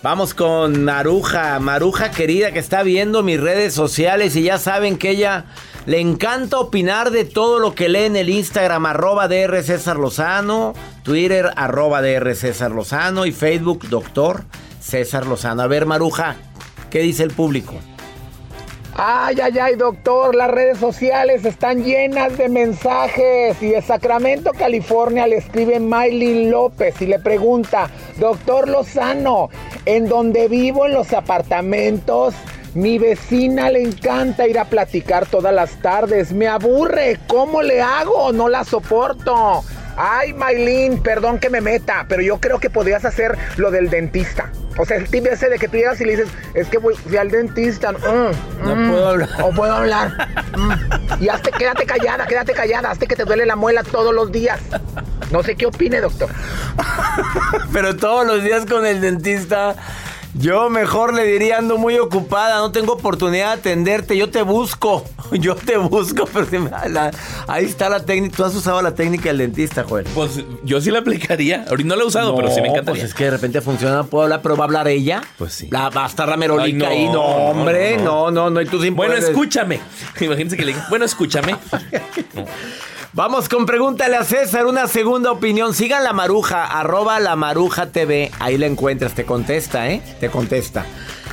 Vamos 0.00 0.32
con 0.32 0.84
Maruja, 0.84 1.58
Maruja 1.58 2.12
querida 2.12 2.52
que 2.52 2.60
está 2.60 2.84
viendo 2.84 3.24
mis 3.24 3.40
redes 3.40 3.74
sociales 3.74 4.36
y 4.36 4.44
ya 4.44 4.58
saben 4.58 4.98
que 4.98 5.10
ella 5.10 5.46
le 5.86 5.98
encanta 5.98 6.60
opinar 6.60 7.10
de 7.10 7.24
todo 7.24 7.58
lo 7.58 7.74
que 7.74 7.88
lee 7.88 8.04
en 8.04 8.14
el 8.14 8.30
Instagram 8.30 8.86
arroba 8.86 9.26
DR 9.26 9.60
César 9.64 9.96
Lozano, 9.96 10.72
Twitter 11.02 11.50
arroba 11.56 12.00
DR 12.00 12.32
César 12.36 12.70
Lozano 12.70 13.26
y 13.26 13.32
Facebook 13.32 13.88
doctor 13.88 14.44
César 14.86 15.26
Lozano. 15.26 15.62
A 15.62 15.66
ver 15.66 15.84
Maruja, 15.84 16.36
¿qué 16.90 17.00
dice 17.00 17.24
el 17.24 17.32
público? 17.32 17.74
Ay, 18.94 19.36
ay, 19.42 19.58
ay, 19.58 19.74
doctor, 19.74 20.34
las 20.34 20.50
redes 20.50 20.78
sociales 20.78 21.44
están 21.44 21.82
llenas 21.82 22.38
de 22.38 22.48
mensajes. 22.48 23.60
Y 23.60 23.70
de 23.70 23.82
Sacramento, 23.82 24.52
California, 24.52 25.26
le 25.26 25.38
escribe 25.38 25.80
Maylin 25.80 26.50
López 26.50 27.02
y 27.02 27.06
le 27.06 27.18
pregunta, 27.18 27.90
doctor 28.18 28.68
Lozano, 28.68 29.50
en 29.84 30.08
donde 30.08 30.48
vivo 30.48 30.86
en 30.86 30.94
los 30.94 31.12
apartamentos, 31.12 32.34
mi 32.74 32.98
vecina 32.98 33.70
le 33.70 33.82
encanta 33.82 34.46
ir 34.46 34.58
a 34.58 34.66
platicar 34.66 35.26
todas 35.26 35.52
las 35.52 35.82
tardes. 35.82 36.32
Me 36.32 36.46
aburre, 36.46 37.18
¿cómo 37.26 37.60
le 37.60 37.82
hago? 37.82 38.32
No 38.32 38.48
la 38.48 38.64
soporto. 38.64 39.64
Ay, 39.96 40.32
Maylin, 40.34 41.02
perdón 41.02 41.38
que 41.38 41.48
me 41.50 41.60
meta, 41.60 42.04
pero 42.08 42.22
yo 42.22 42.38
creo 42.38 42.58
que 42.60 42.68
podrías 42.70 43.04
hacer 43.04 43.36
lo 43.56 43.70
del 43.70 43.88
dentista. 43.90 44.50
O 44.78 44.84
sea, 44.84 44.98
el 44.98 45.08
tip 45.08 45.24
ese 45.26 45.48
de 45.48 45.58
que 45.58 45.68
tú 45.68 45.78
llegas 45.78 45.98
y 46.02 46.04
le 46.04 46.16
dices, 46.16 46.28
es 46.52 46.68
que 46.68 46.76
voy, 46.76 46.94
fui 46.96 47.16
al 47.16 47.30
dentista. 47.30 47.92
mm, 47.92 48.62
No 48.62 48.76
mm, 48.76 48.90
puedo 48.90 49.08
hablar. 49.08 49.28
O 49.42 49.50
puedo 49.52 49.72
hablar. 49.74 50.28
mm. 50.56 51.22
Y 51.22 51.28
hazte, 51.30 51.50
quédate 51.50 51.86
callada, 51.86 52.26
quédate 52.26 52.52
callada, 52.52 52.90
hazte 52.90 53.06
que 53.06 53.16
te 53.16 53.24
duele 53.24 53.46
la 53.46 53.56
muela 53.56 53.82
todos 53.84 54.14
los 54.14 54.30
días. 54.30 54.60
No 55.30 55.42
sé 55.42 55.56
qué 55.56 55.64
opine, 55.66 56.00
doctor. 56.02 56.28
Pero 57.72 57.96
todos 57.96 58.26
los 58.26 58.42
días 58.42 58.66
con 58.66 58.84
el 58.84 59.00
dentista, 59.00 59.74
yo 60.38 60.68
mejor 60.70 61.14
le 61.14 61.24
diría 61.24 61.58
ando 61.58 61.78
muy 61.78 61.98
ocupada, 61.98 62.58
no 62.58 62.72
tengo 62.72 62.92
oportunidad 62.94 63.54
de 63.54 63.60
atenderte, 63.60 64.16
yo 64.16 64.30
te 64.30 64.42
busco, 64.42 65.04
yo 65.32 65.54
te 65.56 65.76
busco, 65.76 66.26
pero 66.32 66.46
se 66.46 66.58
me- 66.58 66.70
la- 66.88 67.10
ahí 67.48 67.64
está 67.64 67.88
la 67.88 68.04
técnica. 68.04 68.36
Tú 68.36 68.44
has 68.44 68.54
usado 68.54 68.80
la 68.82 68.94
técnica 68.94 69.28
del 69.30 69.38
dentista, 69.38 69.84
Joel. 69.84 70.06
Pues 70.14 70.40
yo 70.64 70.80
sí 70.80 70.90
la 70.90 70.98
aplicaría. 71.00 71.64
Ahorita 71.68 71.88
no 71.88 71.96
la 71.96 72.02
he 72.02 72.06
usado, 72.06 72.34
pero 72.36 72.50
sí 72.50 72.60
me 72.60 72.68
encantaría. 72.68 73.00
Pues 73.02 73.10
es 73.10 73.14
que 73.14 73.24
de 73.24 73.30
repente 73.30 73.60
funciona, 73.60 74.04
puedo 74.04 74.24
hablar, 74.24 74.42
pero 74.42 74.56
va 74.56 74.64
a 74.64 74.66
hablar 74.66 74.88
ella. 74.88 75.22
Pues 75.38 75.52
sí. 75.54 75.68
La, 75.70 75.88
va 75.90 76.04
a 76.04 76.08
estar 76.08 76.28
la 76.28 76.36
merolica 76.36 76.88
ahí. 76.88 77.06
no, 77.06 77.12
No, 77.14 77.20
hombre, 77.20 77.96
no, 77.98 78.30
no, 78.30 78.50
no, 78.50 78.60
y 78.60 78.66
tú 78.66 78.80
sin 78.82 78.94
Bueno, 78.94 79.14
poder- 79.14 79.28
escúchame. 79.30 79.80
Imagínense 80.20 80.56
que 80.56 80.64
le 80.64 80.72
digan, 80.72 80.86
bueno, 80.90 81.04
escúchame. 81.04 81.56
Vamos 83.16 83.48
con 83.48 83.64
Pregúntale 83.64 84.14
a 84.14 84.24
César, 84.24 84.66
una 84.66 84.88
segunda 84.88 85.32
opinión. 85.32 85.72
Sigan 85.72 86.04
la 86.04 86.12
maruja, 86.12 86.66
arroba 86.66 87.18
la 87.18 87.34
maruja 87.34 87.86
TV. 87.86 88.30
Ahí 88.40 88.58
la 88.58 88.66
encuentras, 88.66 89.14
te 89.14 89.24
contesta, 89.24 89.90
¿eh? 89.90 90.02
Te 90.20 90.28
contesta. 90.28 90.84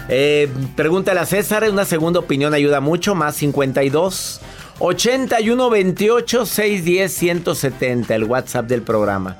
Eh, 0.07 0.47
pregúntale 0.77 1.19
a 1.19 1.25
César, 1.25 1.69
una 1.69 1.83
segunda 1.83 2.21
opinión 2.21 2.53
ayuda 2.53 2.79
mucho. 2.79 3.15
Más 3.15 3.35
52 3.35 4.39
81 4.79 5.69
28 5.69 6.45
610 6.45 7.13
170, 7.13 8.15
el 8.15 8.23
WhatsApp 8.23 8.65
del 8.65 8.81
programa. 8.81 9.35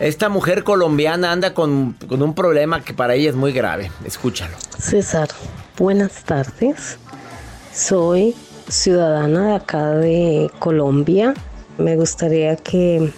Esta 0.00 0.28
mujer 0.28 0.64
colombiana 0.64 1.30
anda 1.30 1.54
con, 1.54 1.92
con 2.08 2.22
un 2.22 2.34
problema 2.34 2.82
que 2.82 2.92
para 2.92 3.14
ella 3.14 3.30
es 3.30 3.36
muy 3.36 3.52
grave. 3.52 3.92
Escúchalo. 4.04 4.56
César, 4.80 5.28
buenas 5.76 6.24
tardes. 6.24 6.98
Soy 7.72 8.34
ciudadana 8.68 9.50
de 9.50 9.54
acá 9.54 9.90
de 9.92 10.50
Colombia. 10.58 11.34
Me 11.78 11.96
gustaría 11.96 12.56
que 12.56 13.12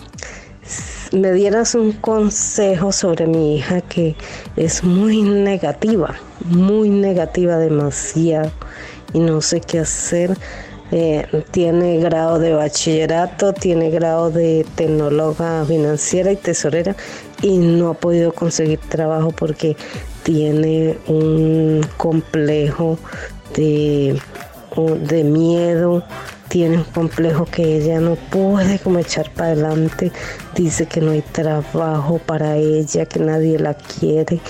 me 1.12 1.32
dieras 1.32 1.74
un 1.74 1.92
consejo 1.92 2.92
sobre 2.92 3.26
mi 3.26 3.56
hija 3.56 3.80
que 3.80 4.14
es 4.56 4.84
muy 4.84 5.22
negativa, 5.22 6.14
muy 6.44 6.88
negativa 6.88 7.56
demasiado 7.56 8.50
y 9.12 9.18
no 9.20 9.40
sé 9.40 9.60
qué 9.60 9.80
hacer. 9.80 10.36
Eh, 10.92 11.24
tiene 11.52 11.98
grado 11.98 12.40
de 12.40 12.52
bachillerato, 12.52 13.52
tiene 13.52 13.90
grado 13.90 14.30
de 14.30 14.66
tecnóloga 14.74 15.64
financiera 15.64 16.32
y 16.32 16.36
tesorera 16.36 16.96
y 17.42 17.58
no 17.58 17.90
ha 17.90 17.94
podido 17.94 18.32
conseguir 18.32 18.80
trabajo 18.80 19.30
porque 19.30 19.76
tiene 20.24 20.98
un 21.06 21.86
complejo 21.96 22.98
de, 23.54 24.20
de 25.08 25.24
miedo, 25.24 26.02
tiene 26.50 26.78
un 26.78 26.84
complejo 26.84 27.44
que 27.44 27.76
ella 27.76 28.00
no 28.00 28.16
puede 28.16 28.80
como 28.80 28.98
echar 28.98 29.32
para 29.32 29.52
adelante, 29.52 30.10
dice 30.56 30.86
que 30.86 31.00
no 31.00 31.12
hay 31.12 31.22
trabajo 31.22 32.18
para 32.18 32.56
ella, 32.56 33.06
que 33.06 33.20
nadie 33.20 33.56
la 33.58 33.74
quiere, 33.74 34.40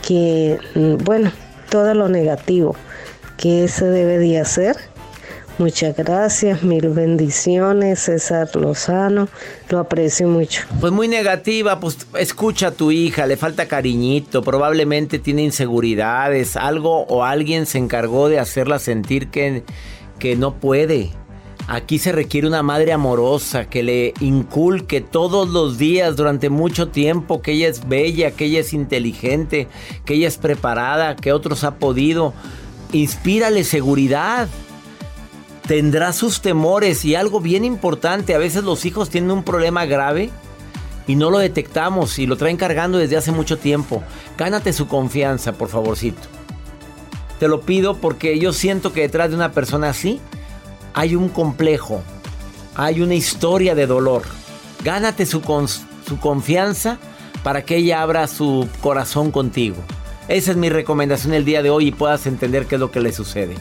que 0.00 0.58
mm, 0.76 1.04
bueno, 1.04 1.32
todo 1.68 1.92
lo 1.94 2.08
negativo. 2.08 2.76
¿Qué 3.36 3.66
se 3.66 3.86
debe 3.86 4.18
de 4.18 4.38
hacer? 4.38 4.76
Muchas 5.58 5.96
gracias, 5.96 6.62
mil 6.62 6.90
bendiciones, 6.90 7.98
César 7.98 8.54
Lozano, 8.54 9.28
lo 9.68 9.80
aprecio 9.80 10.28
mucho. 10.28 10.62
Pues 10.80 10.92
muy 10.92 11.08
negativa, 11.08 11.80
pues 11.80 12.06
escucha 12.16 12.68
a 12.68 12.70
tu 12.70 12.92
hija, 12.92 13.26
le 13.26 13.36
falta 13.36 13.66
cariñito, 13.66 14.42
probablemente 14.42 15.18
tiene 15.18 15.42
inseguridades, 15.42 16.56
algo 16.56 17.02
o 17.06 17.24
alguien 17.24 17.66
se 17.66 17.78
encargó 17.78 18.28
de 18.28 18.38
hacerla 18.38 18.78
sentir 18.78 19.30
que, 19.30 19.64
que 20.20 20.36
no 20.36 20.54
puede. 20.54 21.10
Aquí 21.70 21.98
se 21.98 22.12
requiere 22.12 22.46
una 22.46 22.62
madre 22.62 22.94
amorosa 22.94 23.68
que 23.68 23.82
le 23.82 24.14
inculque 24.20 25.02
todos 25.02 25.50
los 25.50 25.76
días 25.76 26.16
durante 26.16 26.48
mucho 26.48 26.88
tiempo 26.88 27.42
que 27.42 27.52
ella 27.52 27.68
es 27.68 27.86
bella, 27.86 28.30
que 28.30 28.46
ella 28.46 28.60
es 28.60 28.72
inteligente, 28.72 29.68
que 30.06 30.14
ella 30.14 30.28
es 30.28 30.38
preparada, 30.38 31.14
que 31.14 31.30
otros 31.30 31.64
ha 31.64 31.74
podido. 31.74 32.32
Inspírale 32.92 33.64
seguridad 33.64 34.48
tendrá 35.66 36.14
sus 36.14 36.40
temores 36.40 37.04
y 37.04 37.14
algo 37.14 37.42
bien 37.42 37.62
importante, 37.62 38.34
a 38.34 38.38
veces 38.38 38.64
los 38.64 38.86
hijos 38.86 39.10
tienen 39.10 39.30
un 39.30 39.42
problema 39.42 39.84
grave 39.84 40.30
y 41.06 41.14
no 41.14 41.28
lo 41.28 41.38
detectamos 41.38 42.18
y 42.18 42.26
lo 42.26 42.38
traen 42.38 42.56
cargando 42.56 42.96
desde 42.96 43.18
hace 43.18 43.32
mucho 43.32 43.58
tiempo. 43.58 44.02
Gánate 44.38 44.72
su 44.72 44.88
confianza, 44.88 45.52
por 45.52 45.68
favorcito. 45.68 46.26
Te 47.38 47.48
lo 47.48 47.60
pido 47.60 47.98
porque 47.98 48.38
yo 48.38 48.54
siento 48.54 48.94
que 48.94 49.02
detrás 49.02 49.28
de 49.28 49.36
una 49.36 49.52
persona 49.52 49.90
así 49.90 50.22
hay 50.98 51.14
un 51.14 51.28
complejo, 51.28 52.02
hay 52.74 53.02
una 53.02 53.14
historia 53.14 53.76
de 53.76 53.86
dolor. 53.86 54.22
Gánate 54.82 55.26
su, 55.26 55.40
su 56.04 56.18
confianza 56.18 56.98
para 57.44 57.64
que 57.64 57.76
ella 57.76 58.02
abra 58.02 58.26
su 58.26 58.68
corazón 58.80 59.30
contigo. 59.30 59.76
Esa 60.26 60.50
es 60.50 60.56
mi 60.56 60.70
recomendación 60.70 61.34
el 61.34 61.44
día 61.44 61.62
de 61.62 61.70
hoy 61.70 61.86
y 61.86 61.92
puedas 61.92 62.26
entender 62.26 62.66
qué 62.66 62.74
es 62.74 62.80
lo 62.80 62.90
que 62.90 62.98
le 62.98 63.12
sucede. 63.12 63.54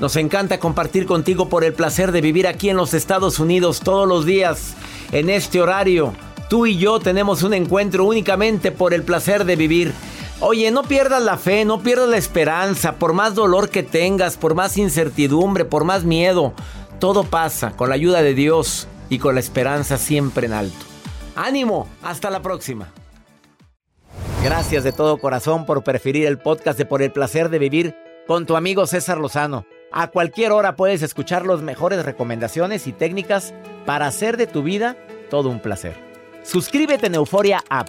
Nos 0.00 0.16
encanta 0.16 0.60
compartir 0.60 1.06
contigo 1.06 1.48
por 1.48 1.64
el 1.64 1.72
placer 1.72 2.12
de 2.12 2.20
vivir 2.20 2.46
aquí 2.46 2.68
en 2.68 2.76
los 2.76 2.92
Estados 2.92 3.38
Unidos 3.38 3.80
todos 3.80 4.06
los 4.06 4.26
días 4.26 4.74
en 5.12 5.30
este 5.30 5.62
horario. 5.62 6.12
Tú 6.50 6.66
y 6.66 6.76
yo 6.76 7.00
tenemos 7.00 7.42
un 7.42 7.54
encuentro 7.54 8.04
únicamente 8.04 8.70
por 8.70 8.92
el 8.92 9.02
placer 9.02 9.46
de 9.46 9.56
vivir. 9.56 9.94
Oye, 10.42 10.70
no 10.70 10.84
pierdas 10.84 11.22
la 11.22 11.36
fe, 11.36 11.66
no 11.66 11.82
pierdas 11.82 12.08
la 12.08 12.16
esperanza, 12.16 12.94
por 12.94 13.12
más 13.12 13.34
dolor 13.34 13.68
que 13.68 13.82
tengas, 13.82 14.38
por 14.38 14.54
más 14.54 14.78
incertidumbre, 14.78 15.66
por 15.66 15.84
más 15.84 16.04
miedo. 16.04 16.54
Todo 16.98 17.24
pasa 17.24 17.72
con 17.72 17.90
la 17.90 17.94
ayuda 17.94 18.22
de 18.22 18.32
Dios 18.32 18.88
y 19.10 19.18
con 19.18 19.34
la 19.34 19.40
esperanza 19.40 19.98
siempre 19.98 20.46
en 20.46 20.54
alto. 20.54 20.86
Ánimo, 21.36 21.88
hasta 22.02 22.30
la 22.30 22.40
próxima. 22.40 22.88
Gracias 24.42 24.82
de 24.82 24.92
todo 24.92 25.18
corazón 25.18 25.66
por 25.66 25.84
preferir 25.84 26.24
el 26.24 26.38
podcast 26.38 26.78
de 26.78 26.86
Por 26.86 27.02
el 27.02 27.12
placer 27.12 27.50
de 27.50 27.58
vivir 27.58 27.94
con 28.26 28.46
tu 28.46 28.56
amigo 28.56 28.86
César 28.86 29.18
Lozano. 29.18 29.66
A 29.92 30.06
cualquier 30.06 30.52
hora 30.52 30.74
puedes 30.74 31.02
escuchar 31.02 31.44
las 31.44 31.60
mejores 31.60 32.02
recomendaciones 32.06 32.86
y 32.86 32.92
técnicas 32.92 33.52
para 33.84 34.06
hacer 34.06 34.38
de 34.38 34.46
tu 34.46 34.62
vida 34.62 34.96
todo 35.28 35.50
un 35.50 35.60
placer. 35.60 35.94
Suscríbete 36.42 37.08
en 37.08 37.16
Euforia 37.16 37.62
App 37.68 37.88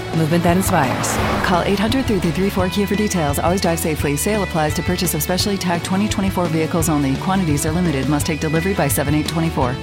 movement 0.15 0.43
that 0.43 0.57
inspires. 0.57 1.15
Call 1.45 1.61
800 1.63 2.05
334 2.05 2.69
Kia 2.69 2.87
for 2.87 2.95
details. 2.95 3.39
Always 3.39 3.61
drive 3.61 3.79
safely. 3.79 4.17
Sale 4.17 4.43
applies 4.43 4.73
to 4.73 4.81
purchase 4.81 5.13
of 5.13 5.21
specially 5.21 5.57
tagged 5.57 5.85
2024 5.85 6.47
vehicles 6.47 6.89
only. 6.89 7.15
Quantities 7.17 7.65
are 7.65 7.71
limited. 7.71 8.09
Must 8.09 8.25
take 8.25 8.39
delivery 8.39 8.73
by 8.73 8.87
7824. 8.87 9.75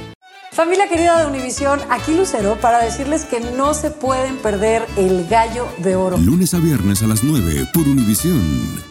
Familia 0.59 0.89
querida 0.89 1.21
de 1.21 1.27
Univisión, 1.27 1.79
aquí 1.89 2.17
Lucero 2.17 2.57
para 2.57 2.83
decirles 2.83 3.25
que 3.25 3.39
no 3.39 3.75
se 3.75 3.93
pueden 3.93 4.39
perder 4.39 4.85
el 4.97 5.29
gallo 5.29 5.69
de 5.79 5.95
oro. 5.95 6.17
Lunes 6.17 6.53
a 6.53 6.59
viernes 6.59 7.01
a 7.03 7.07
las 7.07 7.23
9 7.23 7.69
por 7.73 7.87
Univisión. 7.87 8.88